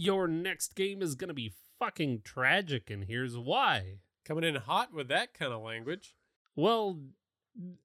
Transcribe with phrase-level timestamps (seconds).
[0.00, 3.96] Your next game is going to be fucking tragic, and here's why.
[4.24, 6.14] Coming in hot with that kind of language.
[6.54, 7.00] Well,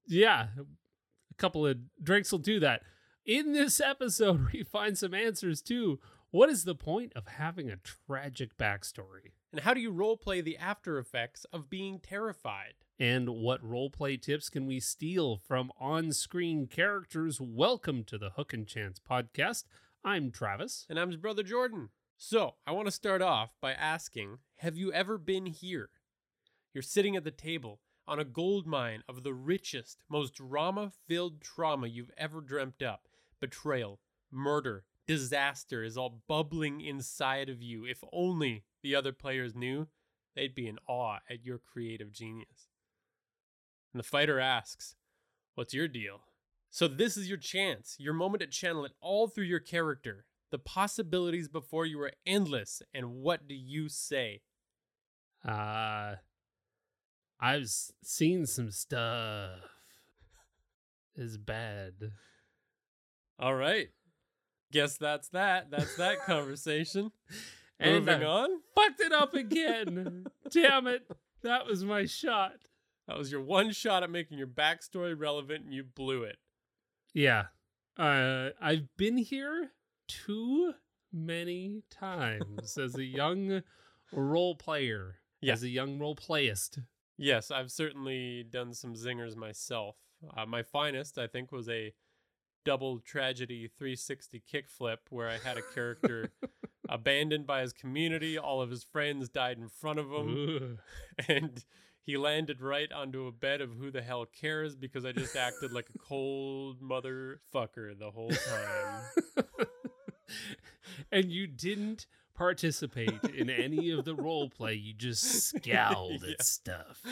[0.06, 2.82] yeah, a couple of drinks will do that.
[3.26, 5.98] In this episode, we find some answers to
[6.30, 9.32] what is the point of having a tragic backstory?
[9.50, 12.74] And how do you roleplay the after effects of being terrified?
[12.96, 17.40] And what roleplay tips can we steal from on screen characters?
[17.40, 19.64] Welcome to the Hook and Chance podcast.
[20.04, 20.86] I'm Travis.
[20.88, 21.88] And I'm his brother Jordan.
[22.26, 25.90] So, I want to start off by asking Have you ever been here?
[26.72, 31.42] You're sitting at the table on a gold mine of the richest, most drama filled
[31.42, 33.08] trauma you've ever dreamt up.
[33.40, 34.00] Betrayal,
[34.32, 37.84] murder, disaster is all bubbling inside of you.
[37.84, 39.88] If only the other players knew,
[40.34, 42.70] they'd be in awe at your creative genius.
[43.92, 44.96] And the fighter asks,
[45.56, 46.22] What's your deal?
[46.70, 50.24] So, this is your chance, your moment to channel it all through your character.
[50.54, 52.80] The possibilities before you are endless.
[52.94, 54.42] And what do you say?
[55.44, 56.14] Uh,
[57.40, 57.68] I've
[58.04, 59.58] seen some stuff.
[61.16, 61.94] Is bad.
[63.36, 63.88] All right.
[64.70, 65.72] Guess that's that.
[65.72, 67.10] That's that conversation.
[67.80, 68.50] And Moving on.
[68.76, 70.26] fucked it up again.
[70.52, 71.10] Damn it.
[71.42, 72.52] That was my shot.
[73.08, 76.36] That was your one shot at making your backstory relevant, and you blew it.
[77.12, 77.46] Yeah.
[77.98, 79.72] Uh, I've been here
[80.08, 80.74] too
[81.12, 83.62] many times as a young
[84.12, 85.52] role player, Yeah.
[85.54, 86.78] as a young role playist.
[87.16, 89.96] Yes, I've certainly done some zingers myself.
[90.36, 91.92] Uh, my finest, I think, was a
[92.64, 96.32] double tragedy 360 kickflip where I had a character
[96.88, 98.36] abandoned by his community.
[98.38, 100.78] All of his friends died in front of him,
[101.18, 101.26] Ugh.
[101.28, 101.64] and
[102.02, 105.72] he landed right onto a bed of who the hell cares because I just acted
[105.72, 109.02] like a cold motherfucker the whole time.
[111.12, 114.74] and you didn't participate in any of the role play.
[114.74, 116.32] You just scowled Yeah.
[116.32, 117.02] at stuff.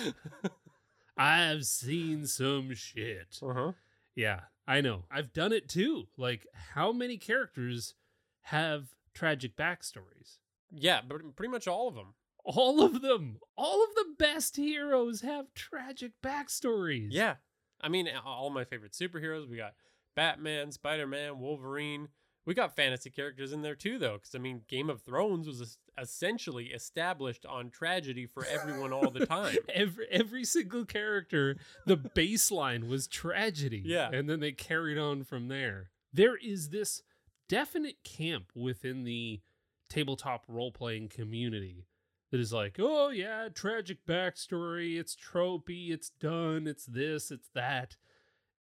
[1.17, 3.39] I've seen some shit.
[3.43, 3.73] Uh huh.
[4.15, 5.05] Yeah, I know.
[5.11, 6.09] I've done it too.
[6.17, 7.95] Like, how many characters
[8.43, 10.39] have tragic backstories?
[10.71, 12.15] Yeah, but pretty much all of them.
[12.45, 13.39] All of them.
[13.57, 17.09] All of the best heroes have tragic backstories.
[17.11, 17.37] Yeah.
[17.81, 19.49] I mean, all my favorite superheroes.
[19.49, 19.75] We got
[20.17, 22.09] Batman, Spider Man, Wolverine.
[22.45, 25.79] We got fantasy characters in there too, though, because I mean, Game of Thrones was
[25.97, 29.57] essentially established on tragedy for everyone all the time.
[29.69, 33.83] Every every single character, the baseline was tragedy.
[33.85, 34.11] Yeah.
[34.13, 35.91] And then they carried on from there.
[36.13, 37.03] There is this
[37.49, 39.41] definite camp within the
[39.89, 41.87] tabletop role playing community
[42.31, 47.97] that is like, oh yeah, tragic backstory, it's tropey, it's done, it's this, it's that.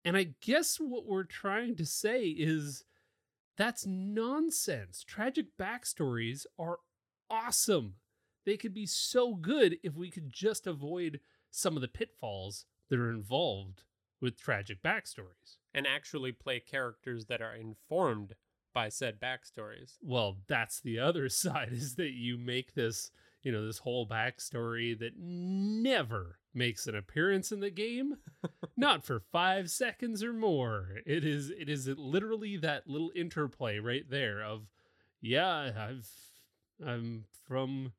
[0.04, 2.84] And I guess what we're trying to say is
[3.56, 5.04] that's nonsense.
[5.06, 6.78] Tragic backstories are
[7.30, 7.94] awesome.
[8.44, 11.20] They could be so good if we could just avoid
[11.50, 13.82] some of the pitfalls that are involved
[14.20, 15.56] with tragic backstories.
[15.74, 18.34] and actually play characters that are informed
[18.74, 19.96] by said backstories.
[20.02, 23.10] Well, that's the other side is that you make this,
[23.42, 28.16] you know, this whole backstory that never makes an appearance in the game,
[28.76, 30.98] not for 5 seconds or more.
[31.06, 34.68] It is it is literally that little interplay right there of
[35.20, 36.08] yeah, I've
[36.84, 37.92] I'm from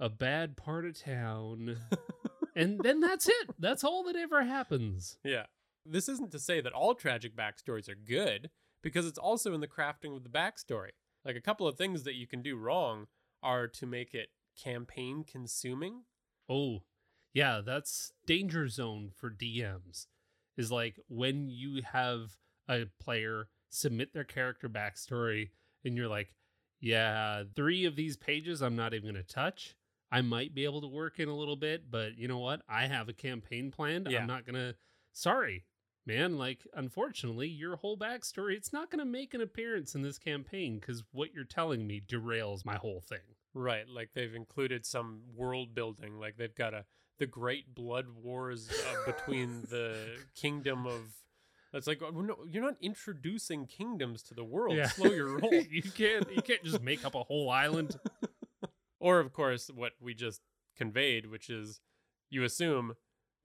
[0.00, 1.76] a bad part of town.
[2.56, 3.50] and then that's it.
[3.58, 5.18] That's all that ever happens.
[5.24, 5.46] Yeah.
[5.84, 8.50] This isn't to say that all tragic backstories are good,
[8.82, 10.90] because it's also in the crafting of the backstory.
[11.24, 13.06] Like a couple of things that you can do wrong
[13.42, 14.28] are to make it
[14.62, 16.02] campaign consuming.
[16.48, 16.82] Oh,
[17.32, 20.06] yeah, that's danger zone for DMs.
[20.56, 22.36] Is like when you have
[22.68, 25.50] a player submit their character backstory
[25.84, 26.34] and you're like,
[26.80, 29.76] yeah, three of these pages I'm not even going to touch.
[30.10, 32.62] I might be able to work in a little bit, but you know what?
[32.68, 34.08] I have a campaign planned.
[34.10, 34.20] Yeah.
[34.20, 34.74] I'm not going to.
[35.12, 35.64] Sorry,
[36.06, 36.38] man.
[36.38, 40.78] Like, unfortunately, your whole backstory, it's not going to make an appearance in this campaign
[40.78, 43.18] because what you're telling me derails my whole thing.
[43.54, 46.84] Right, like they've included some world building, like they've got a
[47.18, 49.96] the great blood wars uh, between the
[50.34, 51.00] kingdom of.
[51.72, 54.78] It's like oh, no, you're not introducing kingdoms to the world.
[54.90, 55.52] Slow your roll.
[55.52, 57.96] you can't you can't just make up a whole island.
[59.00, 60.40] Or, of course, what we just
[60.76, 61.80] conveyed, which is
[62.30, 62.94] you assume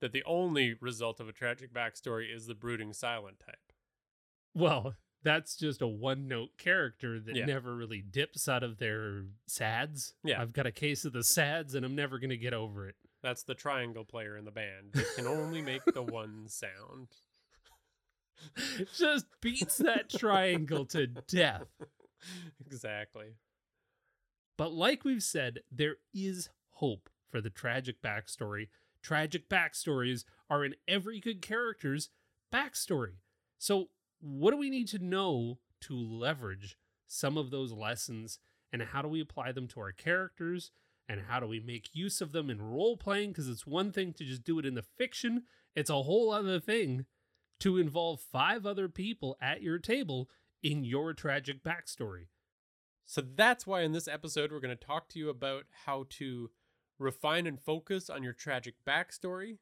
[0.00, 3.72] that the only result of a tragic backstory is the brooding silent type.
[4.52, 7.44] Well, that's just a one note character that Yeah.
[7.46, 10.14] never really dips out of their sads.
[10.24, 10.42] Yeah.
[10.42, 12.96] I've got a case of the sads and I'm never going to get over it.
[13.24, 14.92] That's the triangle player in the band.
[14.92, 17.08] They can only make the one sound.
[18.94, 21.64] just beats that triangle to death.
[22.66, 23.28] exactly.
[24.58, 28.68] But like we've said, there is hope for the tragic backstory.
[29.02, 32.10] Tragic backstories are in every good character's
[32.52, 33.20] backstory.
[33.58, 33.88] So,
[34.20, 36.76] what do we need to know to leverage
[37.06, 38.38] some of those lessons
[38.70, 40.72] and how do we apply them to our characters
[41.08, 43.30] and how do we make use of them in role playing?
[43.30, 46.60] Because it's one thing to just do it in the fiction, it's a whole other
[46.60, 47.06] thing
[47.60, 50.28] to involve five other people at your table
[50.62, 52.26] in your tragic backstory.
[53.06, 56.50] So that's why in this episode, we're going to talk to you about how to
[56.98, 59.58] refine and focus on your tragic backstory,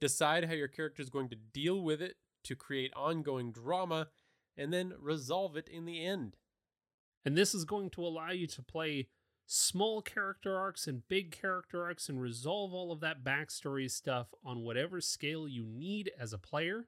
[0.00, 4.08] decide how your character is going to deal with it to create ongoing drama,
[4.56, 6.36] and then resolve it in the end.
[7.24, 9.08] And this is going to allow you to play
[9.46, 14.60] small character arcs and big character arcs and resolve all of that backstory stuff on
[14.60, 16.86] whatever scale you need as a player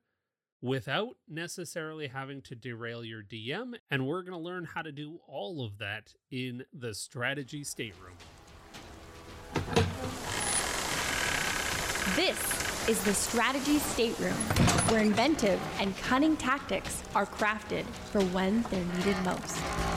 [0.63, 3.75] without necessarily having to derail your DM.
[3.91, 8.17] And we're going to learn how to do all of that in the strategy stateroom.
[12.15, 14.33] This is the Strategy Stateroom,
[14.89, 19.96] where inventive and cunning tactics are crafted for when they're needed most.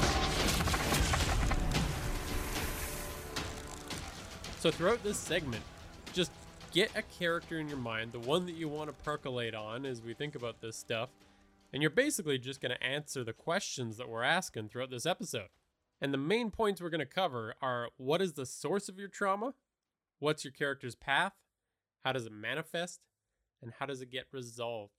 [4.60, 5.64] So throughout this segment,
[6.12, 6.32] just
[6.74, 10.02] get a character in your mind, the one that you want to percolate on as
[10.02, 11.08] we think about this stuff,
[11.72, 15.48] and you're basically just going to answer the questions that we're asking throughout this episode.
[16.02, 19.08] And the main points we're going to cover are what is the source of your
[19.08, 19.54] trauma?
[20.20, 21.32] What's your character's path?
[22.04, 23.00] How does it manifest?
[23.62, 24.92] And how does it get resolved?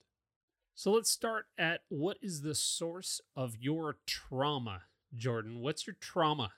[0.74, 4.84] So let's start at what is the source of your trauma,
[5.14, 5.60] Jordan?
[5.60, 6.52] What's your trauma?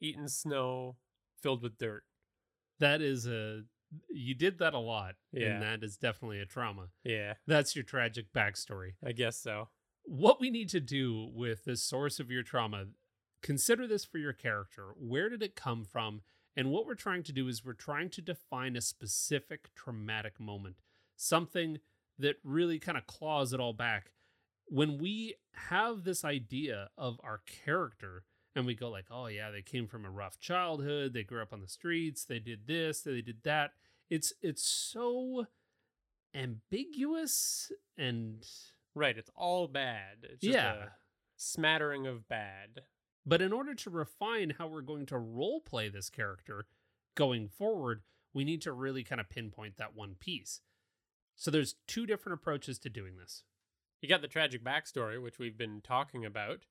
[0.00, 0.94] Eating snow
[1.42, 2.04] filled with dirt.
[2.84, 3.62] That is a
[4.10, 5.54] you did that a lot, Yeah.
[5.54, 6.88] and that is definitely a trauma.
[7.04, 8.94] Yeah, That's your tragic backstory.
[9.02, 9.68] I guess so.
[10.02, 12.86] What we need to do with the source of your trauma,
[13.42, 14.92] consider this for your character.
[14.98, 16.22] Where did it come from?
[16.56, 20.76] And what we're trying to do is we're trying to define a specific traumatic moment,
[21.16, 21.78] something
[22.18, 24.12] that really kind of claws it all back.
[24.66, 25.36] When we
[25.70, 30.04] have this idea of our character and we go like, "Oh yeah, they came from
[30.04, 33.72] a rough childhood, they grew up on the streets, they did this, they did that."
[34.10, 35.46] It's it's so
[36.34, 38.44] ambiguous and
[38.94, 40.18] Right, it's all bad.
[40.22, 40.74] It's just yeah.
[40.74, 40.88] a
[41.36, 42.82] smattering of bad.
[43.26, 46.66] But in order to refine how we're going to role play this character
[47.16, 48.02] going forward,
[48.32, 50.60] we need to really kind of pinpoint that one piece.
[51.34, 53.42] So there's two different approaches to doing this.
[54.00, 56.66] You got the tragic backstory, which we've been talking about,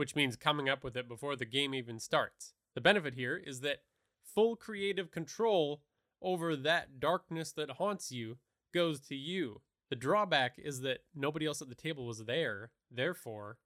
[0.00, 2.54] which means coming up with it before the game even starts.
[2.74, 3.82] The benefit here is that
[4.24, 5.82] full creative control
[6.22, 8.38] over that darkness that haunts you
[8.72, 9.60] goes to you.
[9.90, 13.58] The drawback is that nobody else at the table was there, therefore,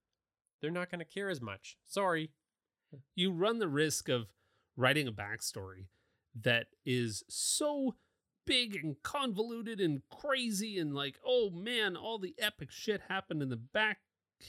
[0.61, 1.77] they're not going to care as much.
[1.87, 2.33] Sorry.
[3.15, 4.27] You run the risk of
[4.77, 5.87] writing a backstory
[6.43, 7.95] that is so
[8.45, 13.51] big and convoluted and crazy and like, oh man, all the epic shit happened in
[13.51, 13.99] the back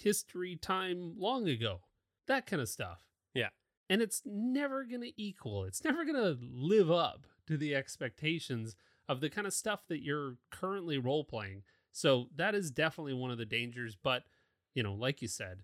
[0.03, 1.81] history time long ago.
[2.27, 3.01] That kind of stuff.
[3.33, 3.49] Yeah.
[3.89, 8.75] And it's never going to equal, it's never going to live up to the expectations
[9.07, 11.63] of the kind of stuff that you're currently role playing.
[11.91, 13.95] So that is definitely one of the dangers.
[14.01, 14.23] But,
[14.73, 15.59] you know, like you said,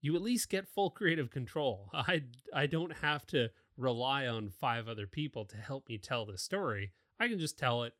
[0.00, 1.90] you at least get full creative control.
[1.94, 6.36] I I don't have to rely on five other people to help me tell the
[6.36, 6.92] story.
[7.18, 7.94] I can just tell it.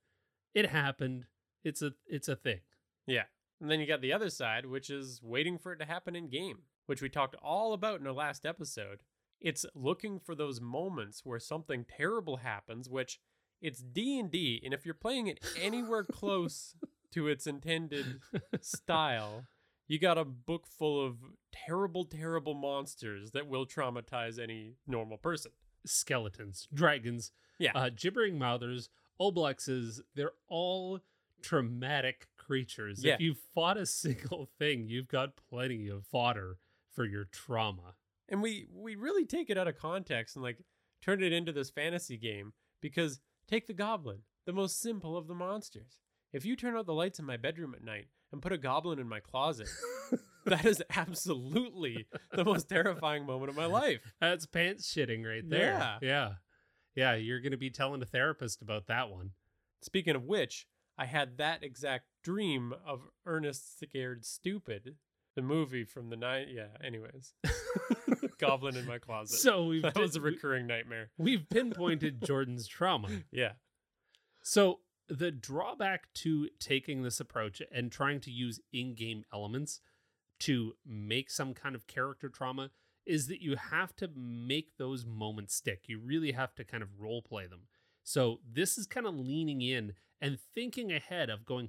[0.55, 1.27] It happened.
[1.65, 2.61] It's a it's a thing.
[3.07, 3.25] Yeah.
[3.63, 6.29] And then you got the other side, which is waiting for it to happen in
[6.29, 8.99] game, which we talked all about in our last episode.
[9.41, 13.21] It's looking for those moments where something terrible happens, which
[13.61, 16.75] it's D&D, and if you're playing it anywhere close
[17.13, 18.21] to its intended
[18.61, 19.45] style,
[19.87, 21.17] you got a book full of
[21.53, 25.53] terrible terrible monsters that will traumatize any normal person.
[25.87, 27.73] Skeletons, dragons, Yeah.
[27.75, 28.89] uh, gibbering mouthers,
[29.21, 31.01] oblexes, they're all
[31.43, 33.05] traumatic creatures.
[33.05, 33.15] Yeah.
[33.15, 36.59] If you fought a single thing, you've got plenty of fodder
[36.95, 37.95] for your trauma.
[38.29, 40.59] and we we really take it out of context and like
[41.03, 45.35] turn it into this fantasy game because take the goblin the most simple of the
[45.35, 45.99] monsters
[46.33, 48.99] if you turn out the lights in my bedroom at night and put a goblin
[48.99, 49.69] in my closet
[50.47, 55.73] that is absolutely the most terrifying moment of my life That's pants shitting right there.
[55.73, 55.99] Yeah.
[56.03, 56.33] Yeah.
[56.95, 59.31] Yeah, you're going to be telling a therapist about that one.
[59.81, 60.67] Speaking of which,
[60.99, 64.97] I had that exact dream of Ernest Scared Stupid,
[65.35, 66.49] the movie from the night.
[66.51, 67.35] Yeah, anyways.
[68.39, 69.39] Goblin in my closet.
[69.39, 71.11] So we've that was a recurring nightmare.
[71.17, 73.09] we've pinpointed Jordan's trauma.
[73.31, 73.53] Yeah.
[74.43, 79.81] So the drawback to taking this approach and trying to use in-game elements
[80.41, 82.71] to make some kind of character trauma
[83.07, 85.85] is that you have to make those moments stick.
[85.87, 87.63] You really have to kind of role play them.
[88.05, 91.69] So this is kind of leaning in and thinking ahead of going,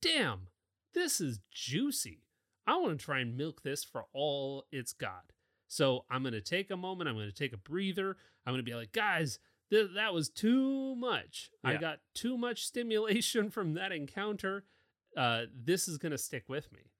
[0.00, 0.46] damn,
[0.94, 2.22] this is juicy.
[2.66, 5.32] I want to try and milk this for all it's got.
[5.66, 7.08] So I'm going to take a moment.
[7.08, 8.16] I'm going to take a breather.
[8.46, 9.38] I'm going to be like, guys,
[9.70, 11.50] th- that was too much.
[11.62, 14.64] I got too much stimulation from that encounter.
[15.16, 16.92] Uh, this is going to stick with me.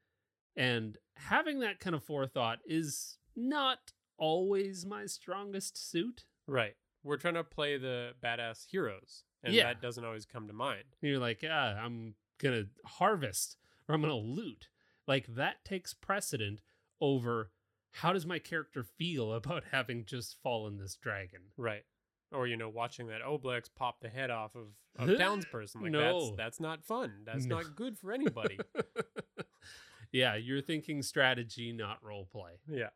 [0.56, 6.24] And having that kind of forethought is not always my strongest suit.
[6.46, 6.74] Right.
[7.04, 9.64] We're trying to play the badass heroes, and Yeah.
[9.64, 10.84] that doesn't always come to mind.
[11.00, 13.56] You're like, ah, I'm going to harvest
[13.88, 14.68] or I'm going to loot.
[15.06, 16.60] Like that takes precedent
[17.00, 17.50] over
[17.92, 21.40] how does my character feel about having just fallen this dragon?
[21.56, 21.84] Right.
[22.30, 24.66] Or you know, watching that Oblex pop the head off of
[24.98, 25.76] a townsperson.
[25.82, 26.34] Like that's No.
[26.36, 27.22] that's not fun.
[27.24, 27.56] That's No.
[27.56, 28.58] not good for anybody.
[30.12, 32.60] yeah, you're thinking strategy, not role play.
[32.68, 32.88] yeah.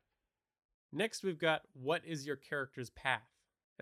[0.95, 3.23] Next we've got what is your character's path?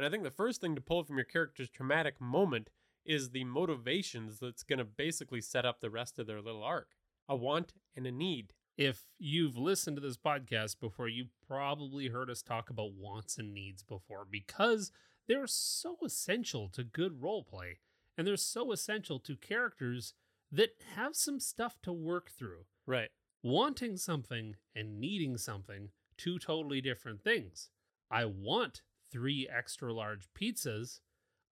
[0.01, 2.71] And I think the first thing to pull from your character's traumatic moment
[3.05, 6.93] is the motivations that's gonna basically set up the rest of their little arc.
[7.29, 8.55] A want and a need.
[8.79, 13.53] If you've listened to this podcast before, you probably heard us talk about wants and
[13.53, 14.91] needs before because
[15.29, 17.81] they're so essential to good role play
[18.17, 20.15] and they're so essential to characters
[20.51, 22.65] that have some stuff to work through.
[22.87, 23.11] Right.
[23.43, 27.69] Wanting something and needing something, two totally different things.
[28.11, 28.81] I want
[29.11, 31.01] three extra large pizzas.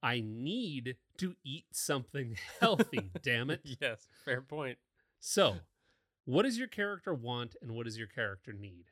[0.02, 3.60] I need to eat something healthy, damn it.
[3.80, 4.78] Yes, fair point.
[5.20, 5.56] So,
[6.24, 8.86] what does your character want and what does your character need?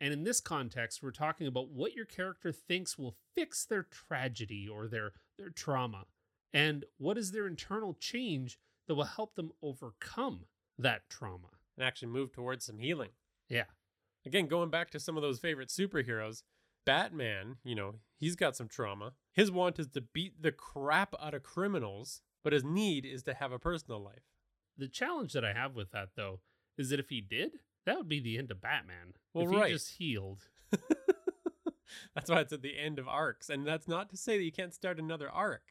[0.00, 4.68] And in this context, we're talking about what your character thinks will fix their tragedy
[4.68, 6.04] or their their trauma.
[6.52, 10.46] And what is their internal change that will help them overcome
[10.78, 11.48] that trauma?
[11.76, 13.10] And actually move towards some healing.
[13.48, 13.64] Yeah.
[14.26, 16.42] Again, going back to some of those favorite superheroes,
[16.84, 19.14] Batman, you know, he's got some trauma.
[19.32, 23.34] His want is to beat the crap out of criminals, but his need is to
[23.34, 24.22] have a personal life.
[24.78, 26.40] The challenge that I have with that though
[26.78, 29.14] is that if he did, that would be the end of Batman.
[29.34, 29.72] Well, if he right.
[29.72, 30.42] just healed.
[32.14, 33.48] that's why it's at the end of arcs.
[33.50, 35.62] And that's not to say that you can't start another arc.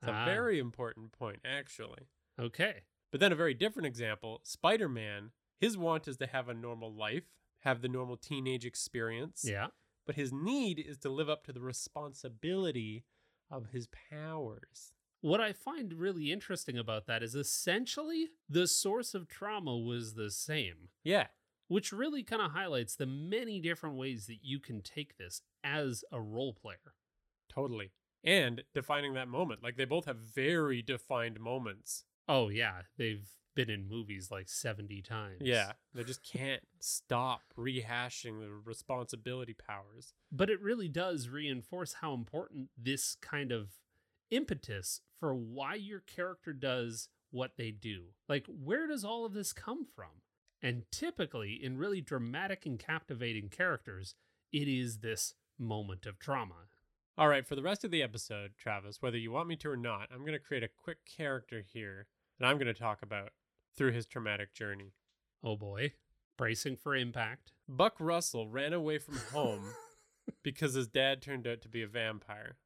[0.00, 0.24] It's a Ah.
[0.24, 2.08] very important point, actually.
[2.38, 2.82] Okay.
[3.10, 5.30] But then a very different example Spider Man,
[5.60, 7.24] his want is to have a normal life,
[7.60, 9.44] have the normal teenage experience.
[9.46, 9.68] Yeah.
[10.06, 13.04] But his need is to live up to the responsibility
[13.50, 14.92] of his powers.
[15.20, 20.30] What I find really interesting about that is essentially the source of trauma was the
[20.30, 20.88] same.
[21.04, 21.28] Yeah.
[21.68, 26.04] which really kind of highlights the many different ways that you can take this as
[26.12, 26.94] a role player.
[27.48, 27.92] Totally.
[28.24, 29.62] And defining that moment.
[29.62, 32.04] Like they both have very defined moments.
[32.28, 35.40] Oh, yeah, they've been in movies like 70 times.
[35.40, 35.72] Yeah.
[35.94, 40.14] They just can't stop rehashing the responsibility powers.
[40.30, 43.70] But it really does reinforce how important this kind of
[44.30, 48.06] impetus for why your character does what they do.
[48.28, 50.22] Like, where does all of this come from?
[50.62, 54.14] And typically, in really dramatic and captivating characters,
[54.52, 56.54] it is this moment of trauma.
[57.18, 59.76] All right, for the rest of the episode, Travis, whether you want me to or
[59.76, 62.06] not, I'm going to create a quick character here
[62.38, 63.30] that I'm going to talk about
[63.76, 64.92] through his traumatic journey.
[65.42, 65.92] Oh boy.
[66.38, 67.52] Bracing for impact.
[67.68, 69.74] Buck Russell ran away from home
[70.42, 72.56] because his dad turned out to be a vampire.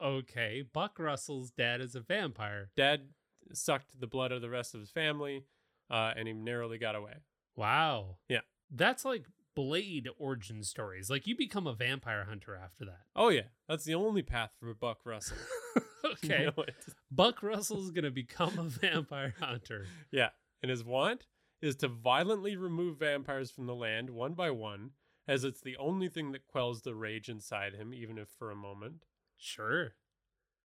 [0.00, 2.70] Okay, Buck Russell's dad is a vampire.
[2.76, 3.10] Dad
[3.52, 5.44] sucked the blood of the rest of his family,
[5.90, 7.14] uh, and he narrowly got away.
[7.56, 8.16] Wow.
[8.28, 8.40] Yeah.
[8.70, 11.10] That's like Blade origin stories.
[11.10, 13.02] Like you become a vampire hunter after that.
[13.14, 15.36] Oh yeah, that's the only path for Buck Russell.
[16.22, 16.44] You okay.
[16.44, 16.74] know it.
[17.10, 19.86] Buck Russell's going to become a vampire hunter.
[20.10, 20.30] Yeah,
[20.62, 21.26] and his want
[21.62, 24.90] is to violently remove vampires from the land one by one,
[25.28, 28.56] as it's the only thing that quells the rage inside him, even if for a
[28.56, 29.04] moment.
[29.36, 29.94] Sure.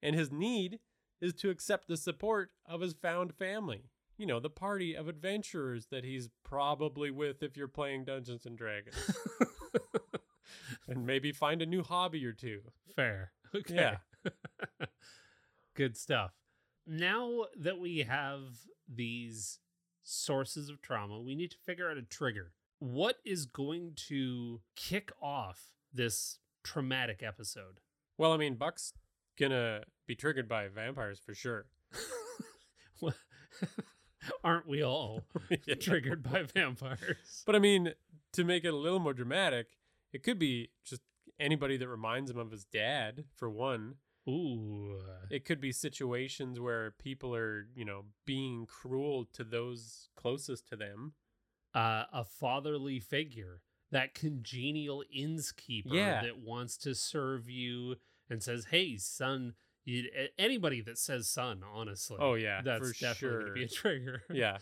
[0.01, 0.79] And his need
[1.21, 3.91] is to accept the support of his found family.
[4.17, 8.57] You know, the party of adventurers that he's probably with if you're playing Dungeons and
[8.57, 8.95] Dragons.
[10.87, 12.61] and maybe find a new hobby or two.
[12.95, 13.31] Fair.
[13.53, 13.75] Okay.
[13.75, 13.97] Yeah.
[15.75, 16.31] Good stuff.
[16.87, 18.41] Now that we have
[18.87, 19.59] these
[20.03, 22.53] sources of trauma, we need to figure out a trigger.
[22.79, 27.79] What is going to kick off this traumatic episode?
[28.17, 28.93] Well, I mean, Buck's
[29.37, 31.65] gonna be triggered by vampires for sure.
[34.43, 35.23] Aren't we all
[35.65, 35.75] Yeah.
[35.75, 37.43] triggered by vampires?
[37.45, 37.93] But I mean,
[38.33, 39.67] to make it a little more dramatic,
[40.13, 41.01] it could be just
[41.39, 43.95] anybody that reminds him of his dad, for one.
[44.27, 45.01] Ooh.
[45.29, 50.75] It could be situations where people are, you know, being cruel to those closest to
[50.75, 51.13] them.
[51.73, 56.21] Uh, a fatherly figure, that congenial innkeeper Yeah.
[56.23, 57.97] that wants to serve you
[58.29, 63.39] and says, "Hey, son." You, anybody that says "son," honestly, Oh, yeah, that's for definitely
[63.41, 64.23] gonna be a trigger.
[64.33, 64.57] Yeah.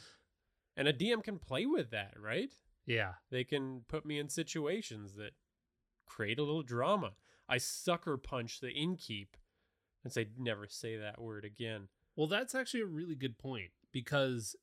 [0.75, 2.49] And a DM can play with that, right?
[2.85, 3.13] yeah.
[3.31, 5.31] They can put me in situations that
[6.05, 7.11] create a little drama.
[7.47, 9.27] I sucker punch the innkeep
[10.03, 11.87] and say, never say that word again.
[12.15, 14.55] Well, that's actually a really good point because,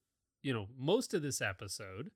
[0.42, 2.10] you know, most of this episode,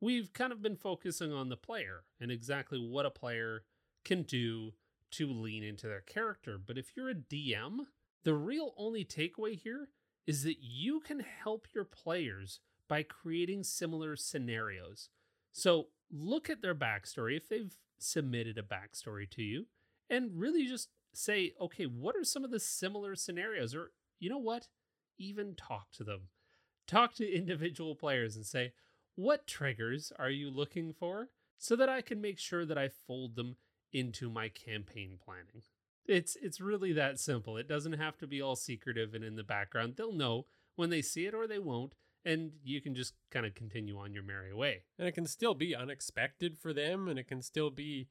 [0.00, 3.64] we've kind of been focusing on the player and exactly what a player
[4.04, 4.72] can do
[5.12, 6.58] to lean into their character.
[6.58, 7.86] But if you're a DM,
[8.24, 9.88] the real only takeaway here
[10.26, 15.08] is that you can help your players by creating similar scenarios.
[15.52, 19.66] So look at their backstory if they've submitted a backstory to you
[20.08, 23.74] and really just say, okay, what are some of the similar scenarios?
[23.74, 24.68] Or, you know what?
[25.18, 26.28] Even talk to them.
[26.86, 28.72] Talk to individual players and say,
[29.14, 31.28] what triggers are you looking for?
[31.58, 33.56] So that I can make sure that I fold them
[33.92, 35.62] into my campaign planning.
[36.06, 37.56] It's it's really that simple.
[37.56, 39.94] It doesn't have to be all secretive and in the background.
[39.96, 41.94] They'll know when they see it or they won't,
[42.24, 44.82] and you can just kind of continue on your merry way.
[44.98, 48.08] And it can still be unexpected for them, and it can still be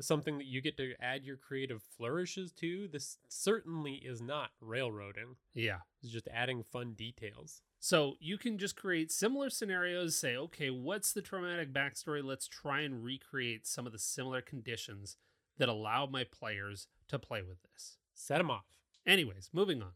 [0.00, 2.88] something that you get to add your creative flourishes to.
[2.88, 5.80] This certainly is not railroading, Yeah.
[6.02, 7.62] it's just adding fun details.
[7.84, 12.24] So you can just create similar scenarios, say, okay, what's the traumatic backstory?
[12.24, 15.18] Let's try and recreate some of the similar conditions
[15.58, 17.98] that allow my players to play with this.
[18.14, 18.64] Set them off.
[19.06, 19.90] Anyways, moving on.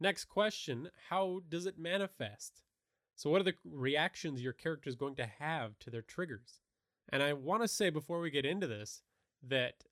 [0.00, 2.62] Next question How does it manifest?
[3.16, 6.60] So, what are the reactions your character is going to have to their triggers?
[7.10, 9.02] And I want to say before we get into this
[9.46, 9.84] that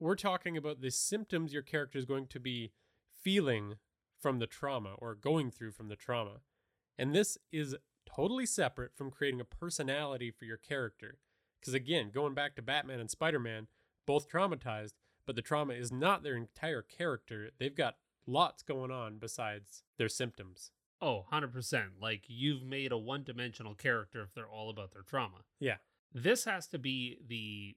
[0.00, 2.72] we're talking about the symptoms your character is going to be
[3.22, 3.74] feeling
[4.18, 6.40] from the trauma or going through from the trauma.
[6.98, 7.76] And this is
[8.06, 11.18] totally separate from creating a personality for your character.
[11.60, 13.68] Because again, going back to Batman and Spider Man,
[14.06, 14.92] both traumatized,
[15.26, 17.50] but the trauma is not their entire character.
[17.58, 20.70] They've got lots going on besides their symptoms.
[21.00, 21.84] Oh, 100%.
[22.00, 25.38] Like you've made a one dimensional character if they're all about their trauma.
[25.58, 25.76] Yeah.
[26.12, 27.76] This has to be the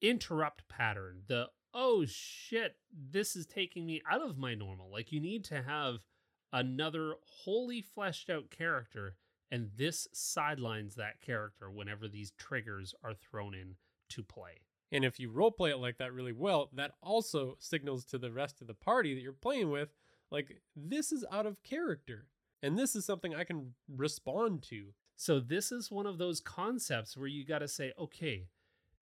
[0.00, 4.90] interrupt pattern, the oh shit, this is taking me out of my normal.
[4.90, 6.06] Like you need to have
[6.52, 9.16] another wholly fleshed out character,
[9.50, 13.76] and this sidelines that character whenever these triggers are thrown in
[14.10, 14.62] to play.
[14.92, 18.60] And if you roleplay it like that really well, that also signals to the rest
[18.60, 19.90] of the party that you're playing with,
[20.30, 22.26] like, this is out of character.
[22.62, 24.92] And this is something I can respond to.
[25.16, 28.46] So this is one of those concepts where you got to say, okay,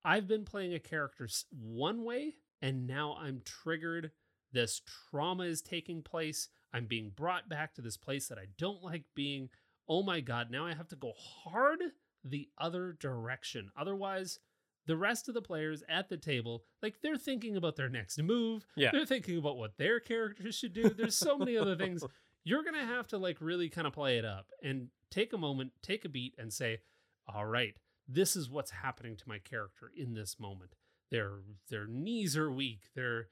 [0.03, 4.11] I've been playing a character one way and now I'm triggered.
[4.51, 6.49] This trauma is taking place.
[6.73, 9.49] I'm being brought back to this place that I don't like being.
[9.87, 11.79] Oh my god, now I have to go hard
[12.23, 13.69] the other direction.
[13.77, 14.39] Otherwise,
[14.85, 18.65] the rest of the players at the table, like they're thinking about their next move.
[18.75, 18.89] Yeah.
[18.91, 20.89] They're thinking about what their characters should do.
[20.89, 22.03] There's so many other things
[22.43, 25.37] you're going to have to like really kind of play it up and take a
[25.37, 26.79] moment, take a beat and say,
[27.27, 27.75] "All right,
[28.07, 30.71] this is what's happening to my character in this moment.
[31.11, 33.27] Their their knees are weak, their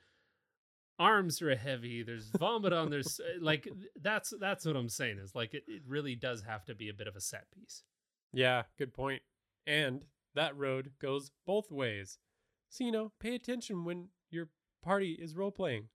[1.00, 3.68] arms are heavy, there's vomit on their s- like
[4.02, 6.94] that's that's what I'm saying is like it, it really does have to be a
[6.94, 7.84] bit of a set piece.
[8.34, 9.22] Yeah, good point.
[9.66, 10.04] And
[10.36, 12.18] that road goes both ways.
[12.70, 14.50] So, you know, pay attention when your
[14.84, 15.86] party is role playing.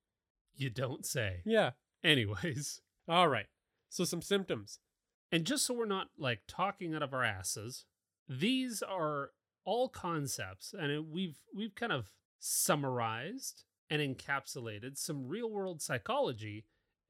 [0.55, 1.43] You don't say.
[1.45, 1.71] Yeah.
[2.05, 3.47] Anyways, All right.
[3.88, 4.79] So, some symptoms.
[5.31, 7.85] And just so we're not like talking out of our asses,
[8.29, 9.31] these are
[9.65, 12.11] all concepts, and it- we've we've kind of
[12.41, 16.65] summarized and encapsulated some real world psychology.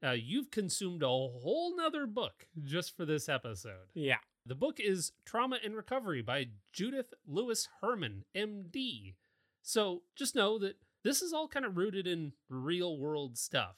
[0.05, 3.87] Uh, you've consumed a whole nother book just for this episode.
[3.93, 4.17] Yeah.
[4.45, 9.15] The book is Trauma and Recovery by Judith Lewis Herman, MD.
[9.61, 13.77] So just know that this is all kind of rooted in real world stuff.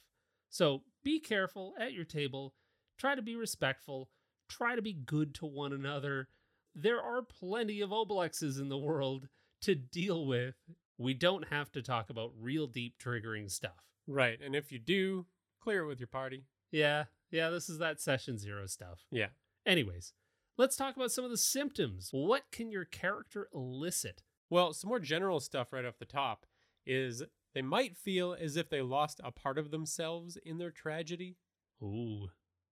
[0.49, 2.55] So be careful at your table,
[2.97, 4.09] try to be respectful,
[4.49, 6.29] try to be good to one another.
[6.73, 9.27] There are plenty of Oblexes in the world
[9.61, 10.55] to deal with.
[10.97, 13.83] We don't have to talk about real deep triggering stuff.
[14.07, 14.39] Right.
[14.43, 15.25] And if you do,
[15.61, 16.45] clear it with your party.
[16.71, 19.05] Yeah, yeah, this is that session zero stuff.
[19.11, 19.29] Yeah.
[19.65, 20.13] Anyways,
[20.57, 22.09] let's talk about some of the symptoms.
[22.11, 24.23] What can your character elicit?
[24.49, 26.45] Well, some more general stuff right off the top
[26.85, 31.37] is they might feel as if they lost a part of themselves in their tragedy.
[31.81, 32.27] Ooh.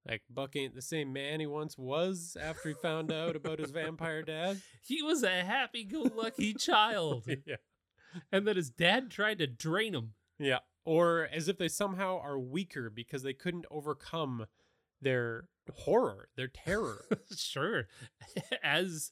[0.08, 3.72] Like Buck ain't the same man he once was after he found out about his
[3.72, 4.62] vampire dad.
[4.86, 7.24] He was a happy go lucky child.
[7.46, 7.56] yeah.
[8.32, 10.14] And then his dad tried to drain him.
[10.40, 10.60] Yeah.
[10.86, 14.48] Or as if they somehow are weaker because they couldn't overcome
[15.02, 17.06] their horror, their terror.
[17.36, 17.88] sure.
[18.64, 19.12] As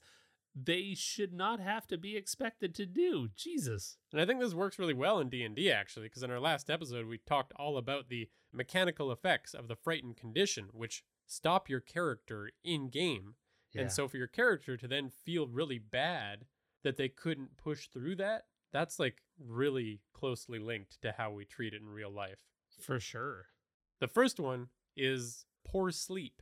[0.54, 3.30] they should not have to be expected to do.
[3.36, 3.98] Jesus.
[4.12, 7.08] And I think this works really well in D&D actually because in our last episode
[7.08, 12.52] we talked all about the mechanical effects of the frightened condition which stop your character
[12.64, 13.36] in game.
[13.74, 13.84] Yeah.
[13.84, 16.46] And so for your character to then feel really bad
[16.84, 21.74] that they couldn't push through that, that's like really closely linked to how we treat
[21.74, 22.40] it in real life.
[22.82, 23.48] for sure.
[24.00, 26.42] The first one is poor sleep.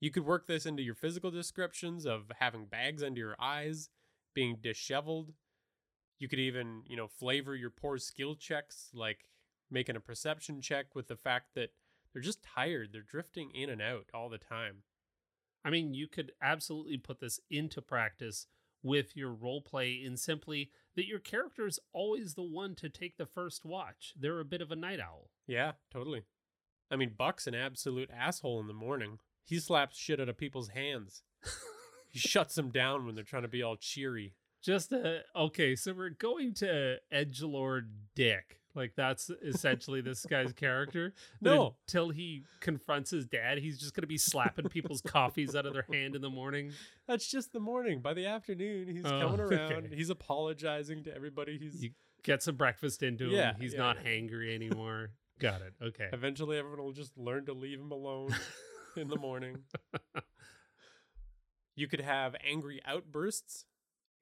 [0.00, 3.88] You could work this into your physical descriptions of having bags under your eyes,
[4.34, 5.32] being disheveled.
[6.18, 9.30] You could even, you know, flavor your poor skill checks, like
[9.70, 11.70] making a perception check with the fact that
[12.12, 12.90] they're just tired.
[12.92, 14.82] They're drifting in and out all the time.
[15.64, 18.46] I mean, you could absolutely put this into practice
[18.82, 23.18] with your role play in simply that your character is always the one to take
[23.18, 24.14] the first watch.
[24.18, 25.30] They're a bit of a night owl.
[25.46, 26.24] Yeah, totally.
[26.90, 29.20] I mean, Buck's an absolute asshole in the morning.
[29.44, 31.22] He slaps shit out of people's hands.
[32.10, 34.34] he shuts them down when they're trying to be all cheery.
[34.60, 38.58] Just uh okay, so we're going to Edgelord Dick.
[38.78, 41.12] Like that's essentially this guy's character.
[41.40, 41.74] No.
[41.88, 45.84] until he confronts his dad, he's just gonna be slapping people's coffees out of their
[45.92, 46.72] hand in the morning.
[47.08, 48.00] That's just the morning.
[48.00, 49.72] By the afternoon, he's Oh, coming around.
[49.72, 49.96] okay.
[49.96, 51.58] He's apologizing to everybody.
[51.58, 51.90] He's You
[52.22, 53.32] get some breakfast into him.
[53.32, 54.10] Yeah, he's yeah, not yeah.
[54.10, 55.10] hangry anymore.
[55.40, 55.74] Got it.
[55.82, 56.08] Okay.
[56.12, 58.34] eventually everyone will just learn to leave him alone
[58.96, 59.58] in the morning.
[61.76, 63.64] You could have angry outbursts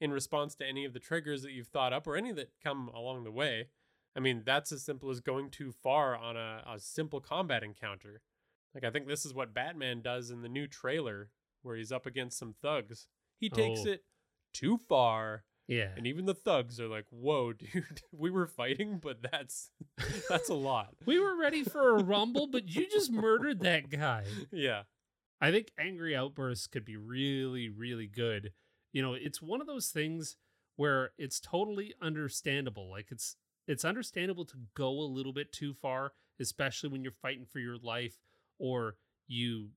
[0.01, 2.89] in response to any of the triggers that you've thought up or any that come
[2.95, 3.69] along the way.
[4.17, 8.23] I mean, that's as simple as going too far on a, a simple combat encounter.
[8.75, 11.31] Like, I think this is what Batman does in the new trailer
[11.63, 13.09] where he's up against some thugs.
[13.39, 13.91] He takes Oh.
[13.91, 14.05] it
[14.55, 15.93] too far, Yeah.
[15.97, 19.71] and even the thugs are like, "Whoa, dude, we were fighting, but that's
[20.31, 24.25] that's a lot." We were ready for a rumble, but you just murdered that guy.
[24.51, 24.85] Yeah.
[25.41, 28.53] I think angry outbursts could be really, really good.
[28.95, 30.37] You know, it's one of those things
[30.77, 32.89] where it's totally understandable.
[32.91, 37.47] Like it's it's understandable to go a little bit too far, especially when you're fighting
[37.47, 38.19] for your life
[38.59, 39.71] or you,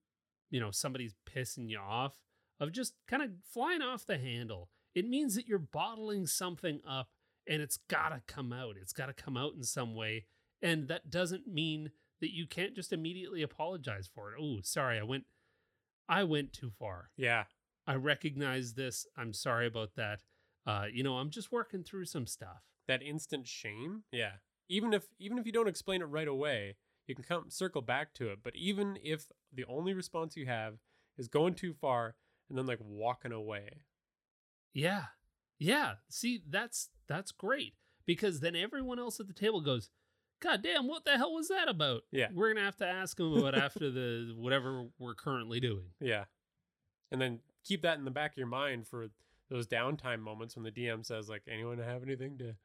[0.49, 2.17] you know, somebody's pissing you off,
[2.59, 4.69] of just kind of flying off the handle.
[4.93, 7.09] It means that you're bottling something up
[7.47, 8.75] and it's got to come out.
[8.79, 10.25] It's got to come out in some way.
[10.61, 14.37] And that doesn't mean that you can't just immediately apologize for it.
[14.41, 15.25] Oh, sorry, I went
[16.07, 17.11] I went too far.
[17.15, 17.45] Yeah.
[17.87, 19.07] I recognize this.
[19.15, 20.21] I'm sorry about that.
[20.65, 22.63] Uh, you know, I'm just working through some stuff.
[22.89, 24.01] That instant shame.
[24.11, 24.31] Yeah.
[24.67, 26.75] Even if even if you don't explain it right away,
[27.07, 28.39] you can come circle back to it.
[28.43, 30.79] But even if the only response you have
[31.15, 32.15] is going too far
[32.49, 33.83] and then like walking away.
[34.73, 35.05] Yeah.
[35.59, 35.93] Yeah.
[36.09, 37.75] See, that's that's great
[38.07, 39.91] because then everyone else at the table goes,
[40.41, 42.01] God damn, what the hell was that about?
[42.11, 42.29] Yeah.
[42.33, 45.91] We're gonna have to ask them about after the whatever we're currently doing.
[46.01, 46.25] Yeah.
[47.11, 49.09] And then keep that in the back of your mind for
[49.49, 52.55] those downtime moments when the DM says like anyone have anything to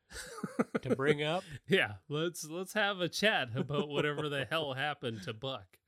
[0.81, 1.43] to bring up?
[1.69, 5.79] yeah, let's let's have a chat about whatever the hell happened to Buck.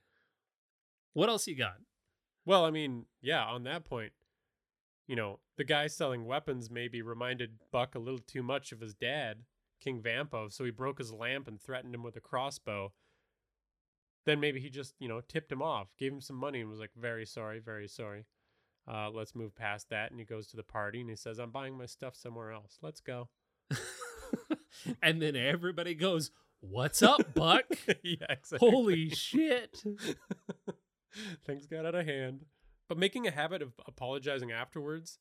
[1.13, 1.77] What else you got?
[2.45, 4.13] Well, I mean, yeah, on that point,
[5.07, 8.95] you know, the guy selling weapons maybe reminded Buck a little too much of his
[8.95, 9.39] dad,
[9.81, 12.93] King Vampo, so he broke his lamp and threatened him with a crossbow.
[14.27, 16.81] Then maybe he just, you know, tipped him off, gave him some money and was
[16.81, 18.27] like, very sorry, very sorry.
[18.89, 20.11] Uh, let's move past that.
[20.11, 22.79] And he goes to the party and he says, I'm buying my stuff somewhere else.
[22.83, 23.29] Let's go.
[25.03, 27.65] and then everybody goes, "What's up, Buck?"
[28.03, 28.71] yeah, exactly.
[28.71, 29.83] Holy shit!
[31.47, 32.45] Things got out of hand.
[32.89, 35.19] But making a habit of apologizing afterwards,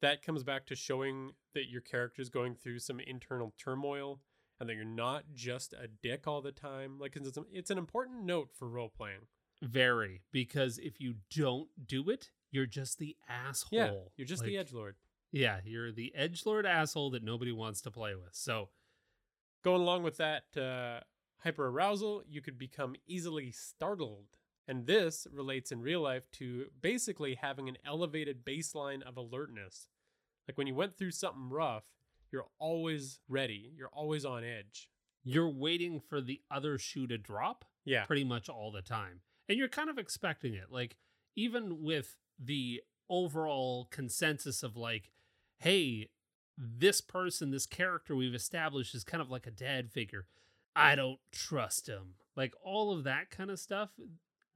[0.00, 4.20] that comes back to showing that your character is going through some internal turmoil
[4.60, 6.98] and that you're not just a dick all the time.
[7.00, 9.26] Like it's, it's an important note for role playing.
[9.60, 13.78] Very, because if you don't do it, you're just the asshole.
[13.78, 14.94] Yeah, you're just the edge lord.
[15.32, 18.34] Yeah, you're the edge lord asshole that nobody wants to play with.
[18.34, 18.68] So
[19.64, 21.00] Going along with that uh,
[21.38, 24.26] hyper arousal, you could become easily startled.
[24.66, 29.86] And this relates in real life to basically having an elevated baseline of alertness.
[30.48, 31.84] Like when you went through something rough,
[32.32, 34.88] you're always ready, you're always on edge.
[35.24, 38.04] you're waiting for the other shoe to drop Yeah.
[38.06, 39.20] pretty much all the time.
[39.48, 40.72] And you're kind of expecting it.
[40.72, 40.96] Like,
[41.36, 45.10] even with the overall consensus of like,
[45.58, 46.08] hey,
[46.56, 50.26] this person, this character we've established is kind of like a dad figure.
[50.74, 52.14] I don't trust him.
[52.36, 53.90] Like all of that kind of stuff.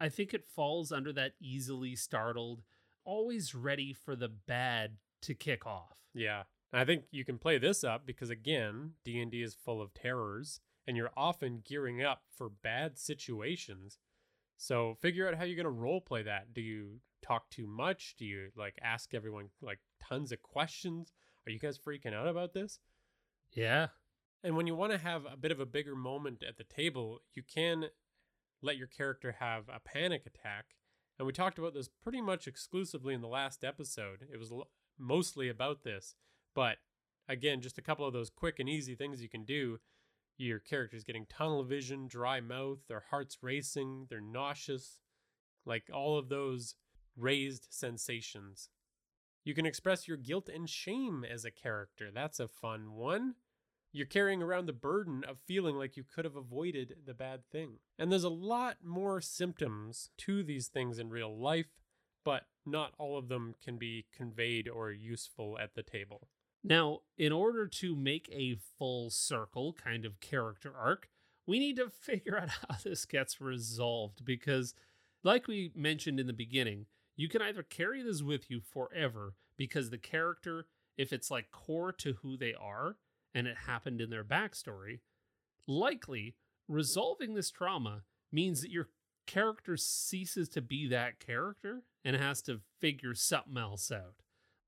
[0.00, 2.62] I think it falls under that easily startled,
[3.04, 5.98] always ready for the bad to kick off.
[6.14, 6.44] Yeah.
[6.72, 10.96] I think you can play this up because again, D&D is full of terrors and
[10.96, 13.98] you're often gearing up for bad situations.
[14.56, 16.52] So figure out how you're going to role play that.
[16.54, 18.14] Do you talk too much?
[18.18, 21.12] Do you like ask everyone like tons of questions?
[21.46, 22.80] Are you guys freaking out about this?
[23.52, 23.88] Yeah.
[24.42, 27.20] And when you want to have a bit of a bigger moment at the table,
[27.34, 27.86] you can
[28.62, 30.76] let your character have a panic attack.
[31.18, 34.26] And we talked about this pretty much exclusively in the last episode.
[34.32, 36.14] It was l- mostly about this.
[36.54, 36.78] But
[37.28, 39.78] again, just a couple of those quick and easy things you can do.
[40.38, 44.98] Your character's getting tunnel vision, dry mouth, their heart's racing, they're nauseous,
[45.64, 46.74] like all of those
[47.16, 48.68] raised sensations.
[49.44, 52.10] You can express your guilt and shame as a character.
[52.12, 53.36] That's a fun one.
[53.92, 57.78] You're carrying around the burden of feeling like you could have avoided the bad thing.
[57.98, 61.78] And there's a lot more symptoms to these things in real life,
[62.24, 66.28] but not all of them can be conveyed or useful at the table.
[66.64, 71.08] Now, in order to make a full circle kind of character arc,
[71.46, 74.74] we need to figure out how this gets resolved because,
[75.22, 79.90] like we mentioned in the beginning, you can either carry this with you forever because
[79.90, 82.96] the character, if it's like core to who they are
[83.34, 85.00] and it happened in their backstory,
[85.66, 86.36] likely
[86.68, 88.02] resolving this trauma
[88.32, 88.88] means that your
[89.26, 94.22] character ceases to be that character and has to figure something else out.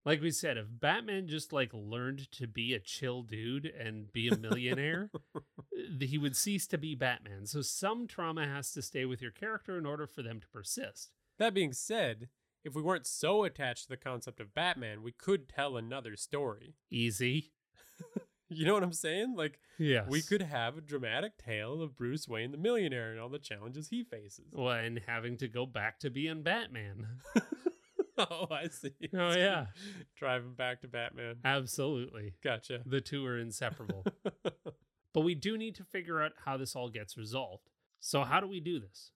[0.04, 4.28] Like we said, if Batman just like learned to be a chill dude and be
[4.28, 5.10] a millionaire,
[6.00, 7.46] he would cease to be Batman.
[7.46, 11.10] So some trauma has to stay with your character in order for them to persist.
[11.38, 12.28] That being said,
[12.64, 16.74] if we weren't so attached to the concept of Batman, we could tell another story.
[16.90, 17.52] Easy.
[18.50, 19.34] You know what I'm saying?
[19.36, 20.06] Like, Yes.
[20.08, 23.88] we could have a dramatic tale of Bruce Wayne the millionaire and all the challenges
[23.88, 24.46] he faces.
[24.54, 27.08] Well, and having to go back to being Batman.
[28.16, 28.94] oh, I see.
[29.14, 29.66] Oh, yeah.
[30.16, 31.36] Driving back to Batman.
[31.44, 32.36] Absolutely.
[32.42, 32.80] Gotcha.
[32.86, 34.06] The two are inseparable.
[35.12, 37.68] but we do need to figure out how this all gets resolved.
[38.00, 39.10] So, how do we do this?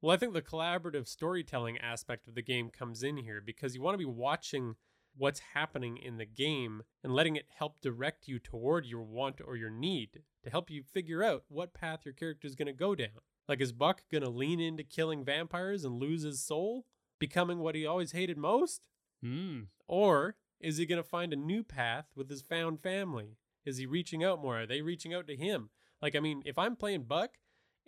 [0.00, 3.82] Well, I think the collaborative storytelling aspect of the game comes in here because you
[3.82, 4.76] want to be watching
[5.16, 9.56] what's happening in the game and letting it help direct you toward your want or
[9.56, 12.94] your need to help you figure out what path your character is going to go
[12.94, 13.08] down.
[13.48, 16.86] Like, is Buck going to lean into killing vampires and lose his soul,
[17.18, 18.82] becoming what he always hated most?
[19.22, 19.62] Hmm.
[19.88, 23.38] Or is he going to find a new path with his found family?
[23.64, 24.60] Is he reaching out more?
[24.60, 25.70] Are they reaching out to him?
[26.00, 27.30] Like, I mean, if I'm playing Buck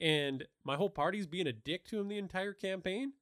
[0.00, 3.12] and my whole party's being a dick to him the entire campaign,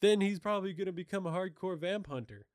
[0.00, 2.46] then he's probably going to become a hardcore vamp hunter.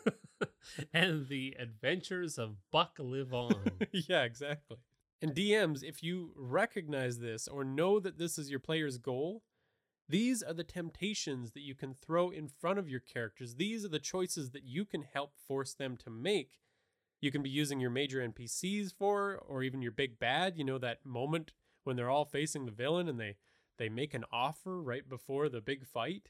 [0.94, 3.54] and the adventures of Buck live on.
[3.92, 4.76] yeah, exactly.
[5.20, 9.42] And DMs, if you recognize this or know that this is your player's goal,
[10.08, 13.56] these are the temptations that you can throw in front of your characters.
[13.56, 16.58] These are the choices that you can help force them to make.
[17.20, 20.78] You can be using your major NPCs for, or even your big bad, you know,
[20.78, 21.52] that moment
[21.88, 23.34] when they're all facing the villain and they,
[23.78, 26.28] they make an offer right before the big fight.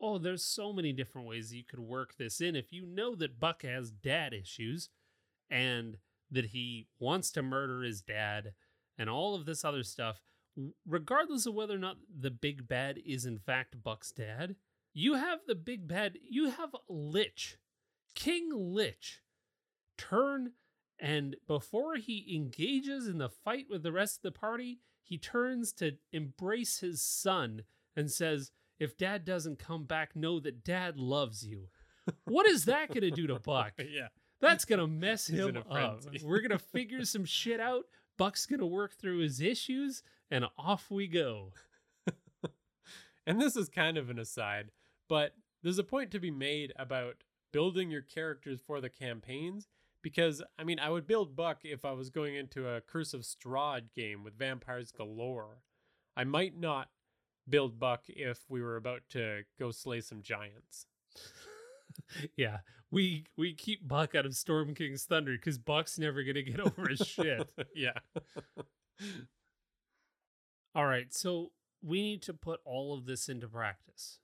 [0.00, 2.56] oh, there's so many different ways you could work this in.
[2.56, 4.88] If you know that Buck has dad issues
[5.50, 5.98] and
[6.30, 8.54] that he wants to murder his dad
[8.96, 10.22] and all of this other stuff,
[10.86, 14.56] regardless of whether or not the big bad is in fact Buck's dad,
[14.94, 17.58] you have the big bad, you have Lich,
[18.14, 19.20] King Lich,
[19.98, 20.52] turn
[20.98, 25.72] and before he engages in the fight with the rest of the party, he turns
[25.74, 27.62] to embrace his son
[27.96, 31.68] and says, If dad doesn't come back, know that dad loves you.
[32.24, 33.72] What is that going to do to Buck?
[33.78, 34.08] yeah.
[34.40, 36.04] That's going to mess him up.
[36.22, 37.86] We're going to figure some shit out.
[38.16, 41.52] Buck's going to work through his issues, and off we go.
[43.26, 44.70] And this is kind of an aside,
[45.06, 47.16] but there's a point to be made about
[47.52, 49.68] building your characters for the campaigns
[50.02, 53.22] because I mean, I would build Buck if I was going into a Curse of
[53.22, 55.62] Strahd game with vampires galore.
[56.16, 56.88] I might not
[57.48, 60.86] build Buck if we were about to go slay some giants.
[62.36, 62.58] yeah,
[62.90, 66.60] we we keep Buck out of Storm King's Thunder because Buck's never going to get
[66.60, 67.48] over his shit.
[67.74, 67.98] yeah.
[70.74, 74.18] All right, so we need to put all of this into practice.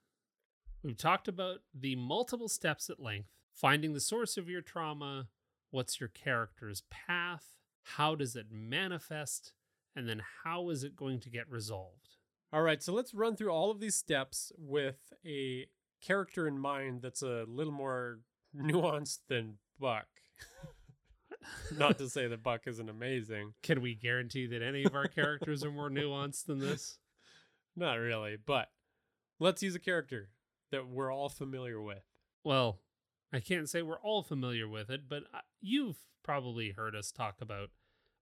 [0.82, 5.28] We've talked about the multiple steps at length, finding the source of your trauma,
[5.74, 9.52] what's your character's path, how does it manifest,
[9.96, 12.16] and then how is it going to get resolved?
[12.52, 15.66] All right, so let's run through all of these steps with a
[16.00, 18.20] character in mind that's a little more
[18.56, 20.06] nuanced than Buck.
[21.76, 23.54] Not to say that Buck isn't amazing.
[23.64, 26.98] Can we guarantee that any of our characters are more nuanced than this?
[27.74, 28.68] Not really, but
[29.40, 30.28] let's use a character
[30.70, 32.04] that we're all familiar with.
[32.44, 32.78] Well,
[33.34, 37.40] I can't say we're all familiar with it, but uh, you've probably heard us talk
[37.40, 37.70] about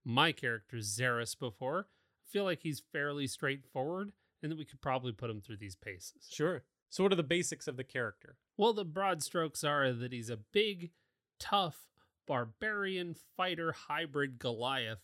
[0.07, 1.89] my character Zaris before.
[2.27, 5.77] I feel like he's fairly straightforward and that we could probably put him through these
[5.77, 6.31] paces.
[6.31, 6.65] Sure.
[6.89, 8.37] So, what are the basics of the character?
[8.57, 10.93] Well, the broad strokes are that he's a big,
[11.39, 11.77] tough,
[12.27, 15.03] barbarian fighter hybrid Goliath,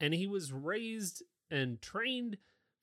[0.00, 2.38] and he was raised and trained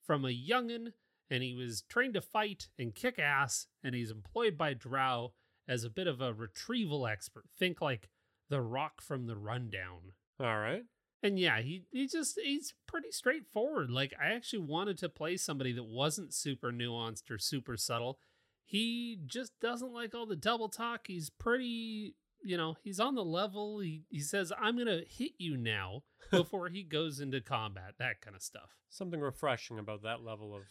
[0.06, 0.94] from a youngin',
[1.28, 5.34] and he was trained to fight and kick ass, and he's employed by Drow
[5.68, 7.44] as a bit of a retrieval expert.
[7.58, 8.08] Think like
[8.48, 10.12] the rock from the rundown.
[10.40, 10.84] All right.
[11.22, 13.90] And yeah, he he just he's pretty straightforward.
[13.90, 18.18] Like I actually wanted to play somebody that wasn't super nuanced or super subtle.
[18.64, 21.06] He just doesn't like all the double talk.
[21.06, 23.78] He's pretty, you know, he's on the level.
[23.80, 28.20] He he says I'm going to hit you now before he goes into combat, that
[28.20, 28.70] kind of stuff.
[28.90, 30.62] Something refreshing about that level of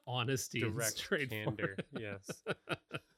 [0.06, 1.56] Honesty direct straightforward.
[1.58, 1.76] candor.
[1.98, 2.30] Yes.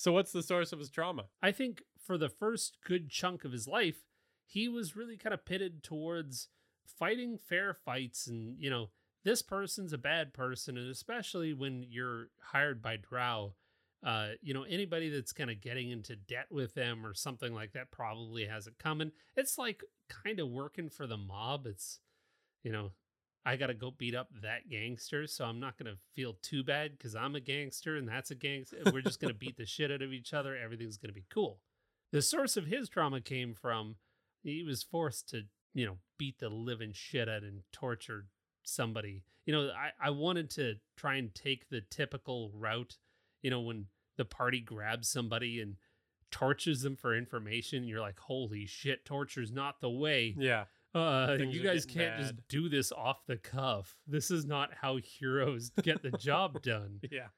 [0.00, 1.26] so, what's the source of his trauma?
[1.42, 4.06] I think for the first good chunk of his life,
[4.46, 6.48] he was really kind of pitted towards
[6.98, 8.88] fighting fair fights and, you know,
[9.24, 10.78] this person's a bad person.
[10.78, 13.52] And especially when you're hired by Drow,
[14.02, 17.72] uh, you know, anybody that's kind of getting into debt with them or something like
[17.72, 19.12] that probably has it coming.
[19.36, 21.66] It's like kind of working for the mob.
[21.66, 22.00] It's,
[22.62, 22.92] you know,
[23.44, 25.26] I got to go beat up that gangster.
[25.26, 28.34] So I'm not going to feel too bad because I'm a gangster and that's a
[28.34, 28.76] gangster.
[28.92, 30.56] We're just going to beat the shit out of each other.
[30.56, 31.60] Everything's going to be cool.
[32.12, 33.96] The source of his trauma came from
[34.42, 35.42] he was forced to,
[35.74, 38.26] you know, beat the living shit out and torture
[38.62, 39.22] somebody.
[39.46, 42.98] You know, I, I wanted to try and take the typical route,
[43.42, 45.76] you know, when the party grabs somebody and
[46.30, 50.34] tortures them for information, you're like, holy shit, torture's not the way.
[50.38, 50.64] Yeah.
[50.94, 53.96] Uh, you guys can't just do this off the cuff.
[54.06, 57.00] This is not how heroes get the job done.
[57.10, 57.28] Yeah.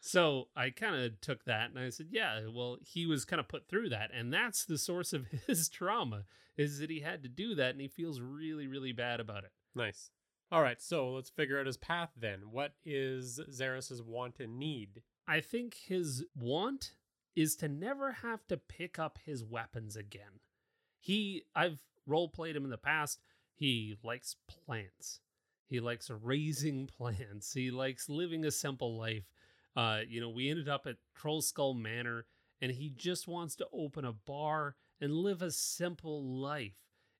[0.00, 3.48] So I kind of took that and I said, yeah, well, he was kind of
[3.48, 4.10] put through that.
[4.14, 6.24] And that's the source of his trauma
[6.56, 9.52] is that he had to do that and he feels really, really bad about it.
[9.74, 10.10] Nice.
[10.50, 10.80] All right.
[10.80, 12.50] So, let's figure out his path then.
[12.50, 15.02] What is Zaris's want and need?
[15.26, 16.92] I think his want
[17.36, 20.40] is to never have to pick up his weapons again.
[20.98, 23.20] He, I've role played him in the past.
[23.54, 25.20] He likes plants.
[25.66, 27.52] He likes raising plants.
[27.52, 29.24] He likes living a simple life.
[29.76, 32.26] Uh, you know, we ended up at Trollskull Manor,
[32.60, 36.74] and he just wants to open a bar and live a simple life.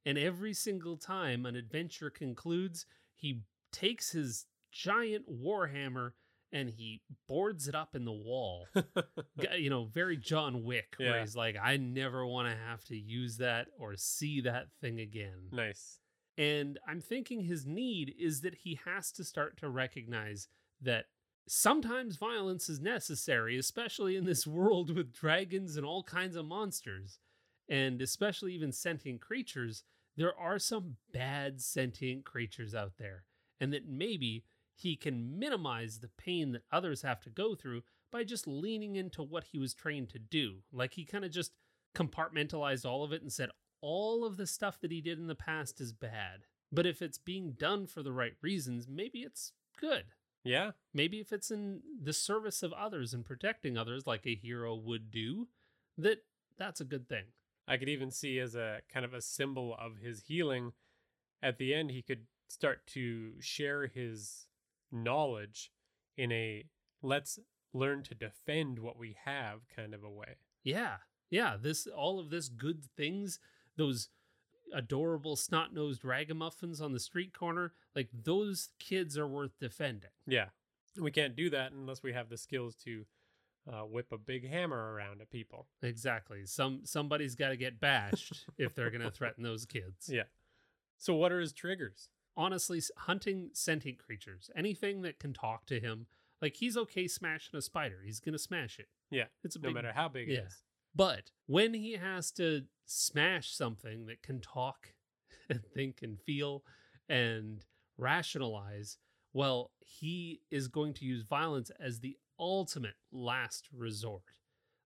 [0.04, 6.12] And every single time an adventure concludes, he takes his giant warhammer
[6.52, 8.66] and he boards it up in the wall.
[9.56, 13.36] You know, very John Wick, where he's like, I never want to have to use
[13.38, 15.48] that or see that thing again.
[15.52, 16.00] nice.
[16.36, 20.46] And I'm thinking his need is that he has to start to recognize
[20.80, 21.06] that
[21.48, 27.18] sometimes violence is necessary, especially in this world with dragons and all kinds of monsters,
[27.68, 29.82] and especially even sentient creatures.
[30.16, 33.24] There are some bad sentient creatures out there,
[33.60, 34.44] and that maybe
[34.78, 39.22] he can minimize the pain that others have to go through by just leaning into
[39.22, 40.58] what he was trained to do.
[40.72, 41.52] Like he kind of just
[41.94, 45.34] compartmentalized all of it and said, all of the stuff that he did in the
[45.34, 46.44] past is bad.
[46.70, 50.04] But if it's being done for the right reasons, maybe it's good.
[50.44, 50.72] Yeah.
[50.94, 55.10] Maybe if it's in the service of others and protecting others like a hero would
[55.10, 55.48] do,
[55.96, 56.24] that
[56.56, 57.24] that's a good thing.
[57.66, 60.72] I could even see as a kind of a symbol of his healing.
[61.42, 64.46] At the end, he could start to share his
[64.90, 65.70] knowledge
[66.16, 66.64] in a
[67.02, 67.38] let's
[67.72, 70.36] learn to defend what we have kind of a way.
[70.64, 70.96] Yeah.
[71.30, 73.38] Yeah, this all of this good things,
[73.76, 74.08] those
[74.72, 80.10] adorable snot-nosed ragamuffins on the street corner, like those kids are worth defending.
[80.26, 80.46] Yeah.
[80.98, 83.04] We can't do that unless we have the skills to
[83.70, 85.68] uh, whip a big hammer around at people.
[85.82, 86.46] Exactly.
[86.46, 90.08] Some somebody's got to get bashed if they're going to threaten those kids.
[90.08, 90.24] Yeah.
[90.96, 92.08] So, what are his triggers?
[92.38, 96.06] Honestly hunting sentient creatures anything that can talk to him
[96.40, 99.24] like he's okay smashing a spider he's gonna smash it Yeah.
[99.44, 100.46] it's a No big matter how big it yeah.
[100.46, 100.62] is.
[100.94, 104.94] but when he has to smash something that can talk
[105.50, 106.62] and think and feel
[107.08, 107.64] and
[107.98, 108.98] rationalize
[109.32, 114.22] well he is going to use violence as the ultimate last resort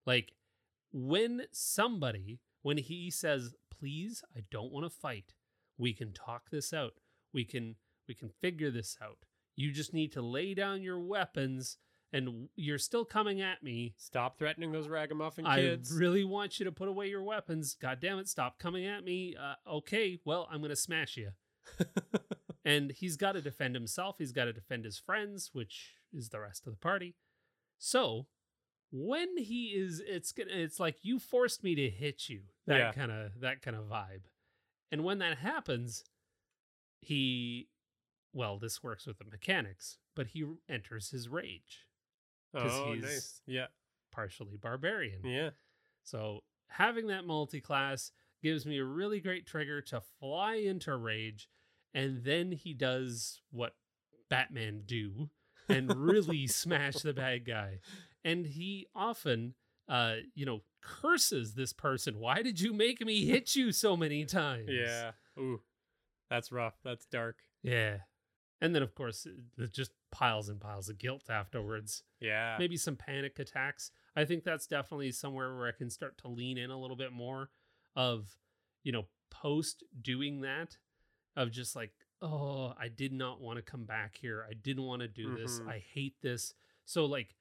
[0.05, 0.33] like
[0.91, 5.33] when somebody when he says please i don't want to fight
[5.77, 6.93] we can talk this out
[7.33, 7.75] we can
[8.07, 9.17] we can figure this out
[9.55, 11.77] you just need to lay down your weapons
[12.11, 13.95] and you're still coming at me.
[13.97, 15.91] Stop threatening those ragamuffin kids.
[15.91, 17.75] I really want you to put away your weapons.
[17.79, 19.35] God damn it, stop coming at me.
[19.35, 21.31] Uh, okay, well, I'm going to smash you.
[22.65, 24.17] and he's got to defend himself.
[24.19, 27.15] He's got to defend his friends, which is the rest of the party.
[27.79, 28.27] So
[28.91, 32.41] when he is, it's gonna, it's like you forced me to hit you.
[32.67, 32.91] That Yeah.
[32.91, 34.25] kind of that kind of vibe.
[34.91, 36.03] And when that happens,
[37.03, 37.69] he,
[38.33, 41.87] well, this works with the mechanics, but he enters his rage,
[42.53, 43.41] 'cause oh, he's- nice.
[43.45, 43.67] Yeah.
[44.11, 45.25] partially barbarian.
[45.25, 45.51] Yeah.
[46.03, 51.49] So having that multi-class gives me a really great trigger to fly into rage,
[51.93, 53.75] and then he does what
[54.29, 55.29] Batman do
[55.69, 57.79] and really smash the bad guy.
[58.23, 59.55] And he often,
[59.87, 62.19] uh, you know, curses this person.
[62.19, 64.69] Why did you make me hit you so many times?
[64.69, 65.11] Yeah.
[65.39, 65.61] Ooh.
[66.33, 66.79] That's rough.
[66.83, 67.37] That's dark.
[67.61, 67.97] yeah.
[68.59, 69.27] And then of course,
[69.57, 72.55] it just piles and piles of guilt afterwards Yeah.
[72.57, 73.91] maybe some panic attacks.
[74.15, 77.11] I think that's definitely somewhere where I can start to lean in a little bit
[77.11, 77.49] more
[77.95, 78.37] of,
[78.83, 80.77] you know, post doing that
[81.35, 84.45] of just like, oh, I did not want to come back here.
[84.49, 85.59] I didn't want to do this.
[85.59, 85.67] Mhm.
[85.67, 86.53] I hate this.
[86.85, 87.35] So like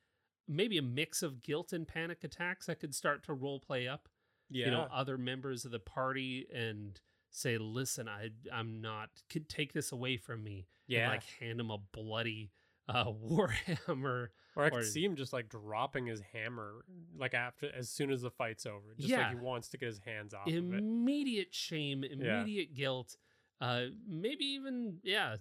[0.49, 4.09] maybe a mix of guilt and panic attacks I could start to role play up.
[4.51, 4.65] Yeah.
[4.67, 7.01] You know, other members of the party and
[7.33, 10.69] say, listen, I I'm not could take this away from me.
[10.89, 11.09] And, yeah.
[11.09, 12.53] like hand him a bloody
[12.89, 16.85] uh warhammer or I could or- see him just like dropping his hammer
[17.17, 18.95] like after as soon as the fight's over.
[18.97, 19.19] Just Yeah.
[19.29, 20.57] like he wants to get his hands off of it.
[20.59, 23.17] immediate shame, immediate guilt,
[23.61, 25.37] uh, maybe even yeah,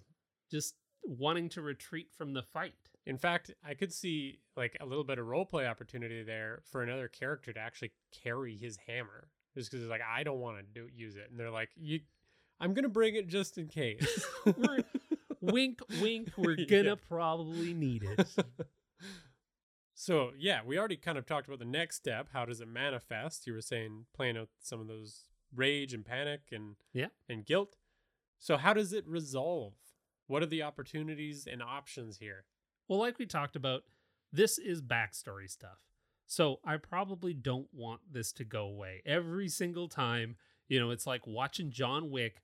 [0.49, 2.75] just wanting to retreat from the fight.
[3.07, 6.83] In fact, I could see like a little bit of role play opportunity there for
[6.83, 7.91] another character to actually
[8.23, 9.29] carry his hammer.
[9.55, 11.99] Just because it's like I don't want to do use it, and they're like, "You,
[12.59, 14.25] I'm gonna bring it just in case."
[15.41, 16.29] Wink, wink.
[16.37, 18.27] We're gonna probably need it.
[19.93, 22.27] so yeah, we already kind of talked about the next step.
[22.31, 23.45] How does it manifest?
[23.47, 25.25] You were saying playing out some of those
[25.55, 27.07] rage and panic and Yeah.
[27.27, 27.77] and guilt.
[28.39, 29.73] So how does it resolve?
[30.27, 32.45] What are the opportunities and options here?
[32.87, 33.83] Well, like we talked about,
[34.31, 35.79] this is backstory stuff.
[36.31, 39.01] So I probably don't want this to go away.
[39.05, 40.37] Every single time,
[40.69, 42.41] you know, it's like watching John Wick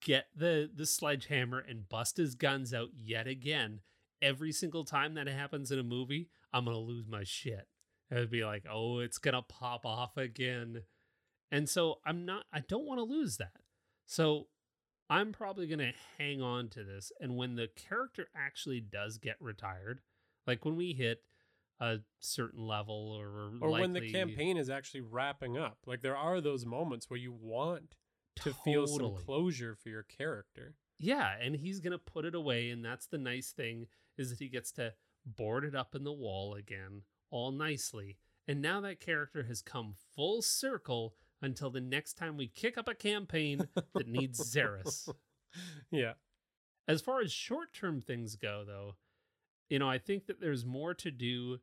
[0.00, 3.80] get the the sledgehammer and bust his guns out yet again.
[4.22, 7.68] Every single time that happens in a movie, I'm gonna lose my shit.
[8.10, 10.84] It would be like, oh, it's gonna pop off again.
[11.52, 13.60] And so I'm not I don't want to lose that.
[14.06, 14.46] So
[15.10, 17.12] I'm probably going to hang on to this.
[17.20, 20.00] And when the character actually does get retired,
[20.46, 21.22] like when we hit
[21.80, 25.78] a certain level or Or when the campaign is actually wrapping up.
[25.86, 27.94] Like there are those moments where you want
[28.36, 30.74] to feel some closure for your character.
[30.98, 34.40] Yeah, and he's going to put it away and that's the nice thing is that
[34.40, 38.16] he gets to board it up in the wall again all nicely.
[38.46, 42.88] And now that character has come full circle until the next time we kick up
[42.88, 45.08] a campaign that needs Xeris.
[45.90, 46.14] yeah.
[46.86, 48.96] As far as short term things go, though,
[49.68, 51.58] you know, I think that there's more to do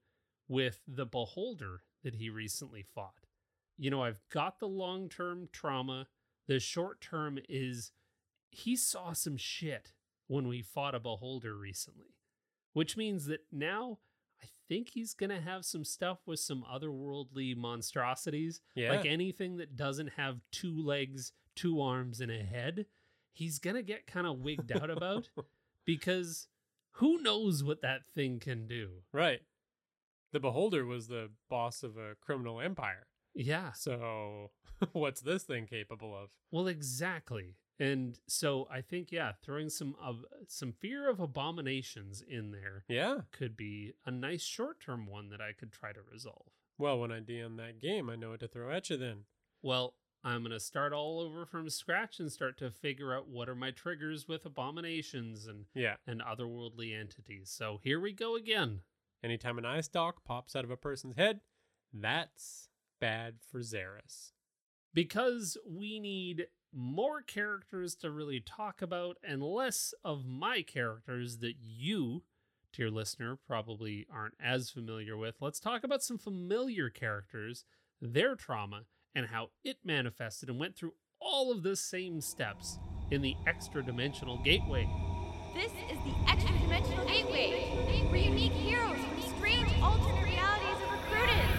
[0.47, 3.25] with the beholder that he recently fought.
[3.77, 6.07] You know, I've got the long term trauma.
[6.47, 7.91] The short term is
[8.51, 9.91] he saw some shit
[10.27, 12.15] when we fought a beholder recently,
[12.73, 13.99] which means that now
[14.41, 18.61] I think he's going to have some stuff with some otherworldly monstrosities.
[18.75, 18.91] Yeah.
[18.91, 22.85] Like anything that doesn't have two legs, two arms, and a head,
[23.33, 25.29] he's going to get kind of wigged out about
[25.85, 26.47] because
[26.93, 28.89] who knows what that thing can do?
[29.11, 29.41] right.
[30.35, 33.07] The beholder was the boss of a criminal empire.
[33.33, 33.71] Yeah.
[33.71, 34.51] So
[34.91, 36.27] what's this thing capable of?
[36.51, 37.55] Well, exactly.
[37.79, 43.19] And so I think yeah, throwing some of some fear of abominations in there Yeah.
[43.31, 46.47] could be a nice short-term one that I could try to resolve.
[46.77, 49.19] Well, when I DM that game, I know what to throw at you then.
[49.61, 53.47] Well, I'm going to start all over from scratch and start to figure out what
[53.47, 55.95] are my triggers with abominations and Yeah.
[56.05, 57.49] and otherworldly entities.
[57.51, 58.81] So here we go again.
[59.23, 61.39] Anytime an eye stalk pops out of a person's head,
[61.93, 64.31] that's bad for Xeris.
[64.93, 71.55] because we need more characters to really talk about and less of my characters that
[71.61, 72.23] you,
[72.73, 75.35] dear listener, probably aren't as familiar with.
[75.41, 77.63] Let's talk about some familiar characters,
[78.01, 82.77] their trauma, and how it manifested and went through all of the same steps
[83.11, 84.87] in the extra dimensional gateway.
[85.53, 87.71] This is the Extra Dimensional Gateway,
[88.09, 88.99] where unique heroes
[89.45, 91.49] strange alternate realities are recruited.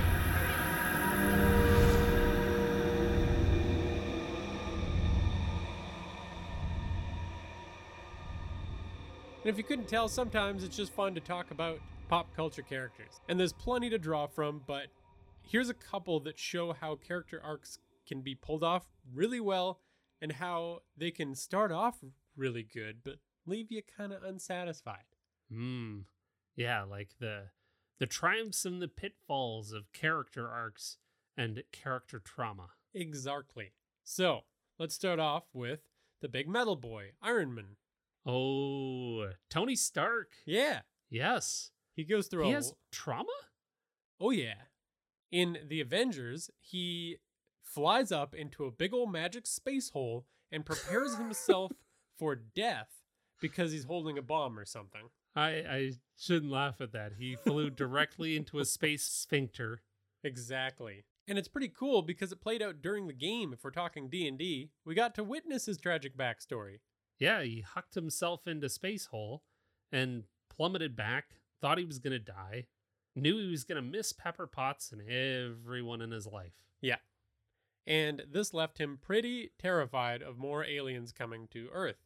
[9.42, 11.78] And if you couldn't tell, sometimes it's just fun to talk about
[12.08, 13.20] pop culture characters.
[13.28, 14.88] And there's plenty to draw from, but
[15.42, 17.78] here's a couple that show how character arcs
[18.08, 19.80] can be pulled off really well
[20.20, 21.98] and how they can start off
[22.36, 23.16] really good but
[23.46, 25.04] leave you kind of unsatisfied.
[25.48, 26.00] Hmm.
[26.56, 27.44] Yeah, like the
[27.98, 30.98] the triumphs and the pitfalls of character arcs
[31.36, 32.70] and character trauma.
[32.94, 33.72] Exactly.
[34.04, 34.42] So,
[34.78, 35.80] let's start off with
[36.20, 37.76] the big metal boy, Iron Man.
[38.24, 40.32] Oh, Tony Stark.
[40.44, 41.70] Yeah, Yes.
[41.94, 43.28] he goes through He a has trauma?
[44.20, 44.62] Oh yeah.
[45.30, 47.18] In the Avengers, he
[47.62, 51.72] flies up into a big old magic space hole and prepares himself
[52.18, 52.88] for death
[53.40, 55.10] because he's holding a bomb or something.
[55.36, 57.12] I I shouldn't laugh at that.
[57.18, 59.82] He flew directly into a space sphincter.
[60.24, 61.04] Exactly.
[61.28, 64.70] And it's pretty cool because it played out during the game if we're talking D&D.
[64.84, 66.78] We got to witness his tragic backstory.
[67.18, 69.42] Yeah, he hucked himself into space hole
[69.90, 72.66] and plummeted back, thought he was going to die,
[73.14, 76.52] knew he was going to miss Pepper Potts and everyone in his life.
[76.80, 76.98] Yeah,
[77.86, 82.04] and this left him pretty terrified of more aliens coming to Earth.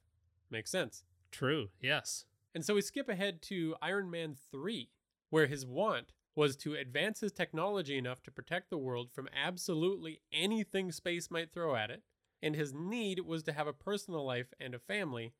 [0.51, 1.05] Makes sense.
[1.31, 1.68] True.
[1.81, 2.26] Yes.
[2.55, 4.90] And so we skip ahead to Iron Man 3,
[5.30, 10.20] where his want was to advance his technology enough to protect the world from absolutely
[10.32, 12.03] anything space might throw at it,
[12.42, 15.32] and his need was to have a personal life and a family,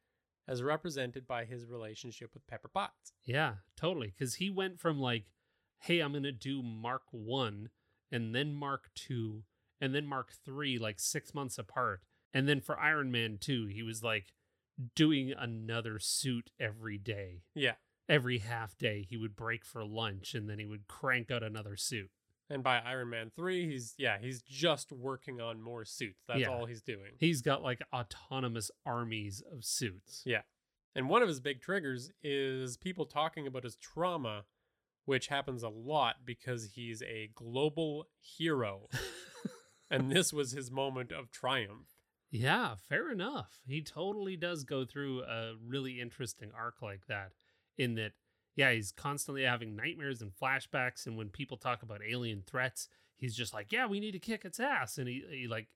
[0.47, 3.13] as represented by his relationship with Pepper Potts.
[3.25, 4.13] Yeah, totally.
[4.17, 5.25] Because he went from like,
[5.79, 7.71] hey, I'm going to do Mark 1
[8.13, 9.45] and then Mark 2
[9.81, 12.01] and then Mark 3 like six months apart.
[12.35, 14.33] And then for Iron Man 2, he was like
[14.95, 17.43] doing another suit every day.
[17.55, 17.75] Yeah.
[18.09, 21.77] Every half day, he would break for lunch and then he would crank out another
[21.77, 22.11] suit.
[22.49, 26.25] And by Iron Man 3, he's, yeah, he's just working on more suits.
[26.27, 26.49] That's Yeah.
[26.49, 27.13] all he's doing.
[27.19, 30.23] He's got like autonomous armies of suits.
[30.27, 30.43] Yeah.
[30.97, 34.47] And one of his big triggers is people talking about his trauma,
[35.05, 38.89] which happens a lot because he's a global hero.
[39.91, 41.87] and this was his moment of triumph.
[42.31, 43.59] Yeah, fair enough.
[43.67, 47.33] He totally does go through a really interesting arc like that
[47.77, 48.13] in that
[48.57, 53.35] yeah, he's constantly having nightmares and flashbacks and when people talk about alien threats, he's
[53.35, 55.69] just like, "Yeah, we need to kick its ass." And he, he like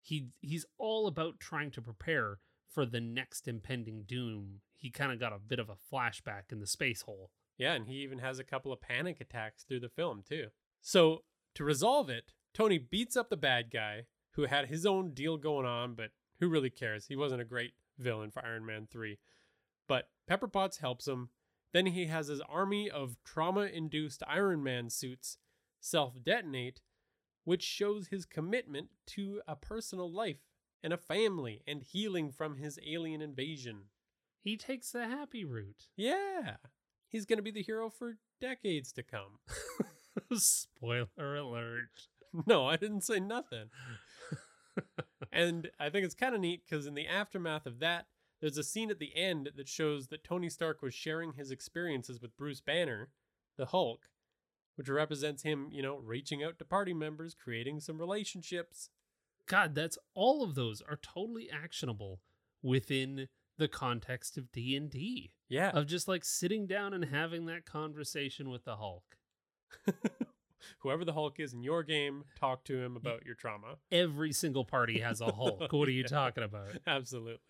[0.00, 2.38] he he's all about trying to prepare
[2.68, 4.60] for the next impending doom.
[4.76, 7.30] He kind of got a bit of a flashback in the space hole.
[7.56, 10.48] Yeah, and he even has a couple of panic attacks through the film, too.
[10.80, 11.24] So,
[11.54, 14.04] to resolve it, Tony beats up the bad guy
[14.38, 17.08] who had his own deal going on, but who really cares?
[17.08, 19.18] He wasn't a great villain for Iron Man 3.
[19.88, 21.30] But Pepper Potts helps him.
[21.72, 25.38] Then he has his army of trauma induced Iron Man suits
[25.80, 26.82] self detonate,
[27.42, 30.46] which shows his commitment to a personal life
[30.84, 33.86] and a family and healing from his alien invasion.
[34.40, 35.88] He takes the happy route.
[35.96, 36.58] Yeah,
[37.08, 39.40] he's going to be the hero for decades to come.
[40.32, 42.06] Spoiler alert.
[42.46, 43.70] No, I didn't say nothing.
[45.32, 48.06] and I think it's kind of neat because in the aftermath of that,
[48.40, 52.20] there's a scene at the end that shows that Tony Stark was sharing his experiences
[52.20, 53.08] with Bruce Banner,
[53.56, 54.06] the Hulk,
[54.76, 58.90] which represents him, you know, reaching out to party members, creating some relationships.
[59.46, 62.20] God, that's all of those are totally actionable
[62.62, 65.32] within the context of D&D.
[65.48, 65.70] Yeah.
[65.70, 69.16] Of just like sitting down and having that conversation with the Hulk.
[70.80, 73.76] Whoever the Hulk is in your game, talk to him about your trauma.
[73.90, 75.72] Every single party has a Hulk.
[75.72, 76.68] What are you talking about?
[76.86, 77.40] Absolutely.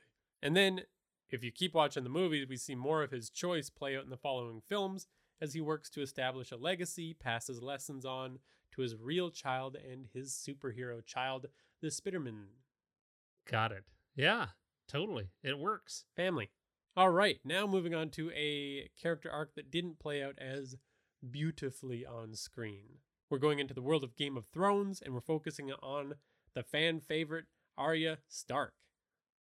[0.42, 0.82] And then,
[1.30, 4.10] if you keep watching the movies, we see more of his choice play out in
[4.10, 5.06] the following films
[5.40, 8.38] as he works to establish a legacy, passes lessons on
[8.72, 11.46] to his real child and his superhero child,
[11.80, 12.44] the Spiderman
[13.50, 13.84] Got it.
[14.14, 14.46] Yeah,
[14.88, 15.30] totally.
[15.42, 16.04] It works.
[16.16, 16.50] family.
[16.96, 20.74] All right, now moving on to a character arc that didn't play out as
[21.28, 22.98] beautifully on screen.
[23.30, 26.14] We're going into the world of Game of Thrones and we're focusing on
[26.54, 27.46] the fan favorite
[27.76, 28.72] Arya Stark.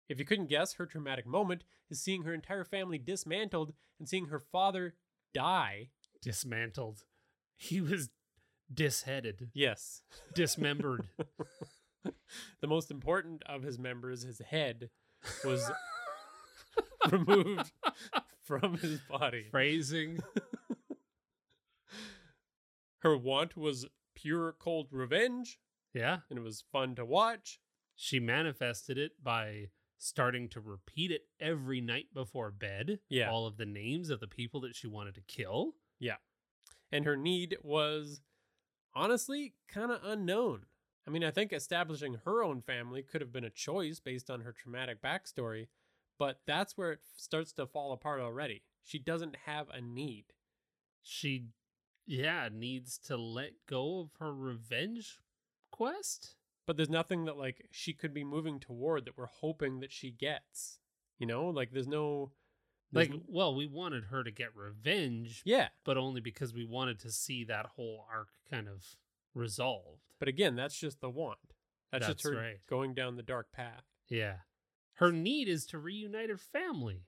[0.09, 4.27] If you couldn't guess, her traumatic moment is seeing her entire family dismantled and seeing
[4.27, 4.95] her father
[5.33, 5.89] die.
[6.21, 7.03] Dismantled.
[7.57, 8.09] He was
[8.73, 10.03] disheaded, Yes.
[10.33, 11.07] dismembered.
[12.61, 14.89] the most important of his members, his head,
[15.43, 15.69] was
[17.11, 17.71] removed
[18.43, 19.47] from his body.
[19.51, 20.19] Phrasing.
[22.99, 23.85] Her want was
[24.15, 25.59] pure cold revenge,
[25.93, 26.19] Yeah.
[26.29, 27.59] and it was fun to watch.
[27.95, 32.99] She manifested it by starting to repeat it every night before bed.
[33.09, 33.29] Yeah.
[33.31, 35.75] All of the names of the people that she wanted to kill.
[35.99, 36.17] Yeah.
[36.91, 38.21] And her need was
[38.93, 40.65] honestly kind of unknown.
[41.07, 44.41] I mean, I think establishing her own family could have been a choice based on
[44.41, 45.67] her traumatic backstory,
[46.19, 48.63] but that's where it starts to fall apart already.
[48.83, 50.33] She doesn't have a need.
[51.01, 51.45] she,
[52.07, 55.19] yeah, needs to let go of her revenge
[55.71, 56.35] quest.
[56.65, 60.11] But there's nothing that like she could be moving toward that we're hoping that she
[60.11, 60.79] gets.
[61.19, 62.31] You know, like there's no
[62.91, 65.69] there's Like, n- well, we wanted her to get revenge, yeah.
[65.83, 68.83] but only because we wanted to see that whole arc kind of
[69.33, 70.13] resolved.
[70.19, 71.39] But again, that's just the want.
[71.91, 72.59] That's, just her right.
[72.69, 73.83] going down the dark path.
[74.09, 74.37] Yeah.
[74.95, 77.03] Her need is to reunite her family.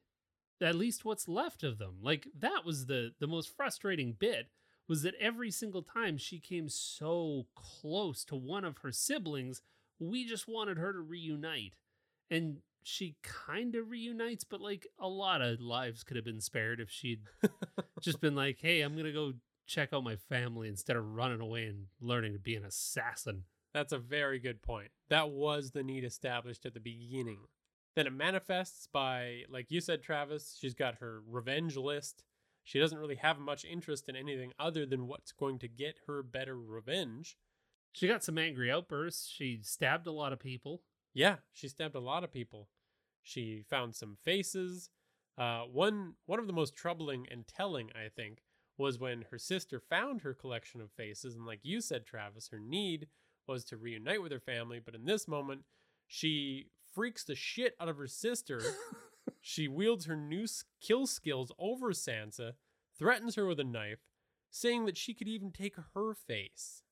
[0.62, 1.98] At least what's left of them.
[2.02, 4.48] Like that was the the most frustrating bit
[4.90, 9.62] was that every single time she came so close to one of her siblings,
[10.00, 11.76] we just wanted her to reunite.
[12.32, 16.80] And she kind of reunites, but like a lot of lives could have been spared
[16.80, 17.22] if she'd
[18.02, 19.34] just been like, "Hey, I'm going to go
[19.68, 23.94] check out my family instead of running away and learning to be an assassin." That's
[23.94, 24.90] a very good point.
[25.10, 27.40] That was the need established at the beginning.
[27.96, 32.24] Then it manifests by, like you said, Travis, she's got her revenge list.
[32.70, 36.22] She doesn't really have much interest in anything other than what's going to get her
[36.22, 37.36] better revenge.
[37.94, 39.28] She got some angry outbursts.
[39.28, 40.84] She stabbed a lot of people.
[41.12, 42.70] Yeah, she stabbed a lot of people.
[43.24, 44.92] She found some faces.
[45.36, 48.44] Uh, one one of the most troubling and telling, I think,
[48.78, 52.60] was when her sister found her collection of faces, and like you said, Travis, her
[52.60, 53.08] need
[53.48, 54.80] was to reunite with her family.
[54.80, 55.64] But in this moment,
[56.06, 58.62] she freaks the shit out of her sister.
[59.42, 60.46] she wields her new
[60.82, 62.54] kill skills over Sansa,
[62.98, 64.00] threatens her with a knife,
[64.50, 66.84] saying that she could even take her face.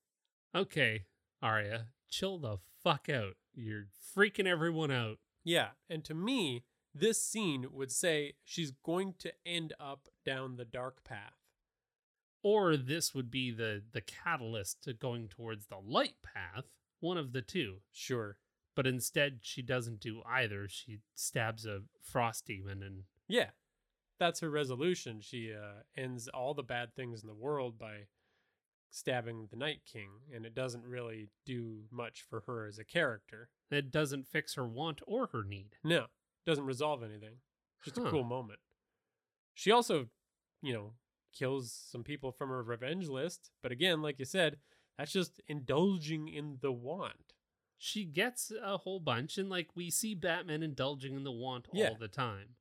[0.56, 1.06] Okay,
[1.41, 3.36] Arya, chill the fuck out.
[3.54, 5.18] You're freaking everyone out.
[5.43, 10.66] Yeah, and to me, this scene would say she's going to end up down the
[10.66, 11.34] dark path.
[12.43, 16.66] Or this would be the the catalyst to going towards the light path,
[17.00, 17.78] one of the two.
[17.91, 18.38] Sure.
[18.78, 20.67] But instead she doesn't do either.
[20.69, 23.49] She stabs a frost demon and Yeah.
[24.19, 25.19] That's her resolution.
[25.19, 28.05] She uh, ends all the bad things in the world by
[28.91, 33.49] stabbing the Night King, and it doesn't really do much for her as a character.
[33.71, 35.75] it doesn't fix her want or her need.
[35.84, 36.05] No,
[36.45, 37.38] doesn't resolve anything.
[37.84, 38.59] Just a cool moment.
[39.53, 40.07] She also,
[40.61, 40.93] you know,
[41.34, 44.57] kills some people from her revenge list, but again, like you said,
[44.97, 47.34] that's just indulging in the want.
[47.78, 51.89] She gets a whole bunch, and like we see Batman indulging in the want Yeah.
[51.89, 52.55] all the time.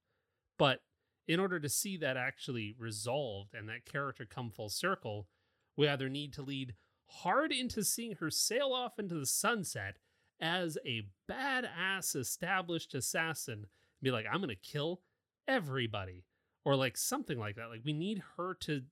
[0.58, 0.82] But
[1.26, 5.28] in order to see that actually resolved and that character come full circle,
[5.76, 6.74] we either need to lead
[7.08, 9.98] hard into seeing her sail off into the sunset
[10.40, 13.66] as a badass established assassin and
[14.02, 15.02] be like, I'm gonna kill
[15.48, 16.24] everybody.
[16.64, 17.68] Or like something like that.
[17.68, 18.82] Like we need her to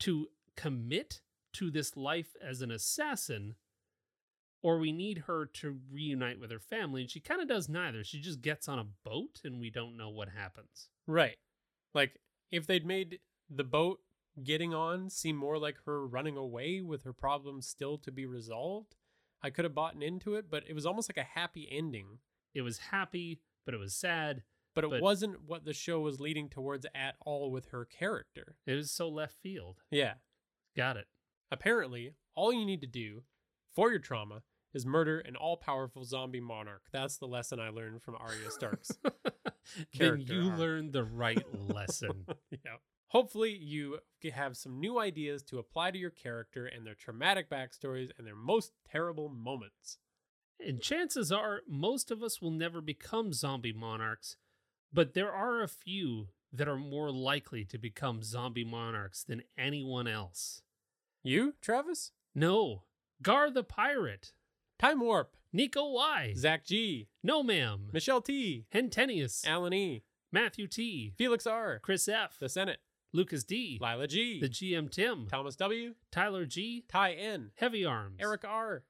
[0.00, 1.20] to commit
[1.54, 3.56] to this life as an assassin
[4.62, 7.02] or we need her to reunite with her family.
[7.02, 8.02] And she kind of does neither.
[8.04, 10.88] She just gets on a boat and we don't know what happens.
[11.06, 11.36] Right.
[11.94, 12.18] Like
[12.50, 14.00] if they'd made the boat
[14.42, 18.96] getting on seem more like her running away with her problems still to be resolved,
[19.42, 22.18] I could have bought into it, but it was almost like a happy ending.
[22.54, 24.42] It was happy, but it was sad.
[24.74, 28.56] But it But- wasn't what the show was leading towards at all with her character.
[28.66, 29.82] It was so left field.
[29.90, 30.14] Yeah.
[30.76, 31.08] Got it.
[31.50, 33.24] Apparently, all you need to do
[33.74, 34.42] for your trauma
[34.74, 36.82] is murder an all powerful zombie monarch.
[36.92, 38.92] That's the lesson I learned from Arya Starks.
[39.98, 40.58] then you arc.
[40.58, 42.26] learned the right lesson.
[42.50, 42.76] yeah.
[43.08, 43.98] Hopefully, you
[44.32, 48.36] have some new ideas to apply to your character and their traumatic backstories and their
[48.36, 49.98] most terrible moments.
[50.60, 54.36] And chances are, most of us will never become zombie monarchs,
[54.92, 60.06] but there are a few that are more likely to become zombie monarchs than anyone
[60.08, 60.62] else.
[61.22, 62.12] You, Travis?
[62.34, 62.82] No,
[63.22, 64.32] Gar the Pirate,
[64.78, 71.12] Time Warp, Nico Y, Zach G, No Ma'am, Michelle T, Hentenius, Alan E, Matthew T,
[71.16, 72.78] Felix R, Chris F, The Senate,
[73.12, 78.18] Lucas D, Lila G, the GM Tim, Thomas W, Tyler G, Ty N, Heavy Arms,
[78.20, 78.84] Eric R,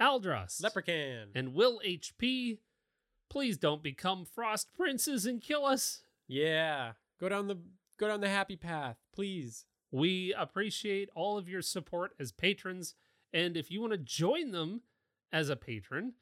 [0.00, 2.58] Aldros, Leprechaun, and Will HP.
[3.28, 6.02] Please don't become Frost Princes and kill us.
[6.26, 7.58] yeah, go down the
[7.98, 9.66] go down the happy path, please.
[9.90, 12.94] We appreciate all of your support as patrons,
[13.32, 14.82] and if you want to join them
[15.34, 16.12] as a patron,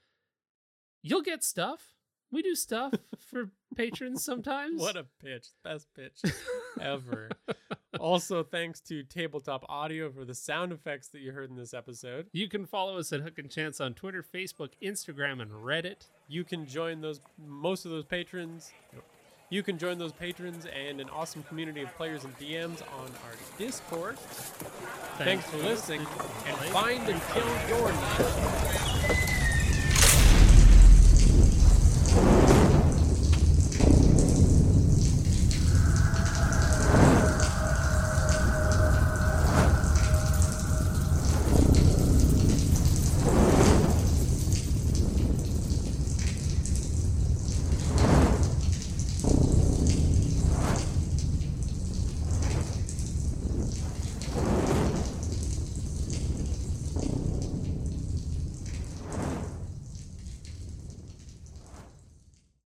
[1.02, 1.94] you'll get stuff.
[2.32, 4.80] We do stuff for patrons sometimes.
[4.80, 5.48] What a pitch.
[5.62, 6.32] Best pitch
[6.80, 7.28] ever.
[8.00, 12.28] also, thanks to Tabletop Audio for the sound effects that you heard in this episode.
[12.32, 16.08] You can follow us at Hook and Chance on Twitter, Facebook, Instagram, and Reddit.
[16.26, 18.72] You can join those most of those patrons.
[19.50, 23.36] You can join those patrons and an awesome community of players and DMs on our
[23.58, 24.18] Discord.
[25.18, 26.00] Thanks, for listening,
[26.46, 28.91] and find and kill your.